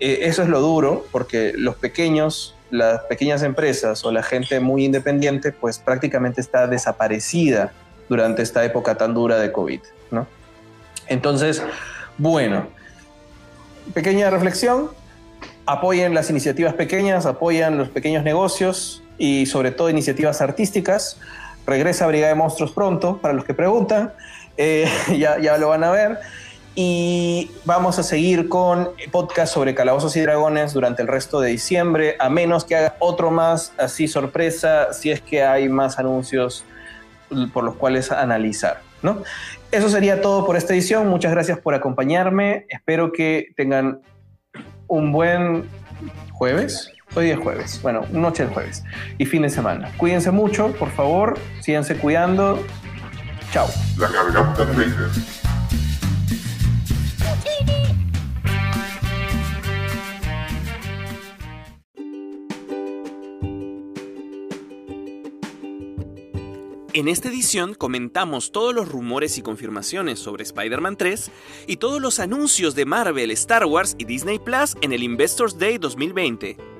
[0.00, 4.84] Eh, eso es lo duro, porque los pequeños, las pequeñas empresas o la gente muy
[4.84, 7.72] independiente, pues prácticamente está desaparecida
[8.08, 9.80] durante esta época tan dura de COVID,
[10.10, 10.26] ¿no?
[11.08, 11.62] Entonces,
[12.16, 12.66] bueno,
[13.94, 14.90] pequeña reflexión,
[15.68, 21.20] apoyen las iniciativas pequeñas, apoyan los pequeños negocios y sobre todo iniciativas artísticas.
[21.66, 24.14] Regresa Brigada de Monstruos pronto, para los que preguntan,
[24.56, 24.88] eh,
[25.18, 26.20] ya, ya lo van a ver.
[26.74, 32.16] Y vamos a seguir con podcast sobre calabozos y dragones durante el resto de diciembre,
[32.18, 36.64] a menos que haga otro más, así sorpresa, si es que hay más anuncios
[37.52, 38.80] por los cuales analizar.
[39.02, 39.22] ¿no?
[39.70, 41.08] Eso sería todo por esta edición.
[41.08, 42.64] Muchas gracias por acompañarme.
[42.70, 44.00] Espero que tengan
[44.88, 45.64] un buen
[46.32, 46.90] jueves.
[47.14, 47.80] Hoy es jueves.
[47.82, 48.84] Bueno, noche de jueves
[49.16, 49.90] y fin de semana.
[49.96, 51.38] Cuídense mucho, por favor.
[51.60, 52.62] Síganse cuidando.
[53.50, 53.68] Chao.
[53.96, 55.47] La
[66.98, 71.30] En esta edición comentamos todos los rumores y confirmaciones sobre Spider-Man 3
[71.68, 75.78] y todos los anuncios de Marvel, Star Wars y Disney Plus en el Investors Day
[75.78, 76.77] 2020.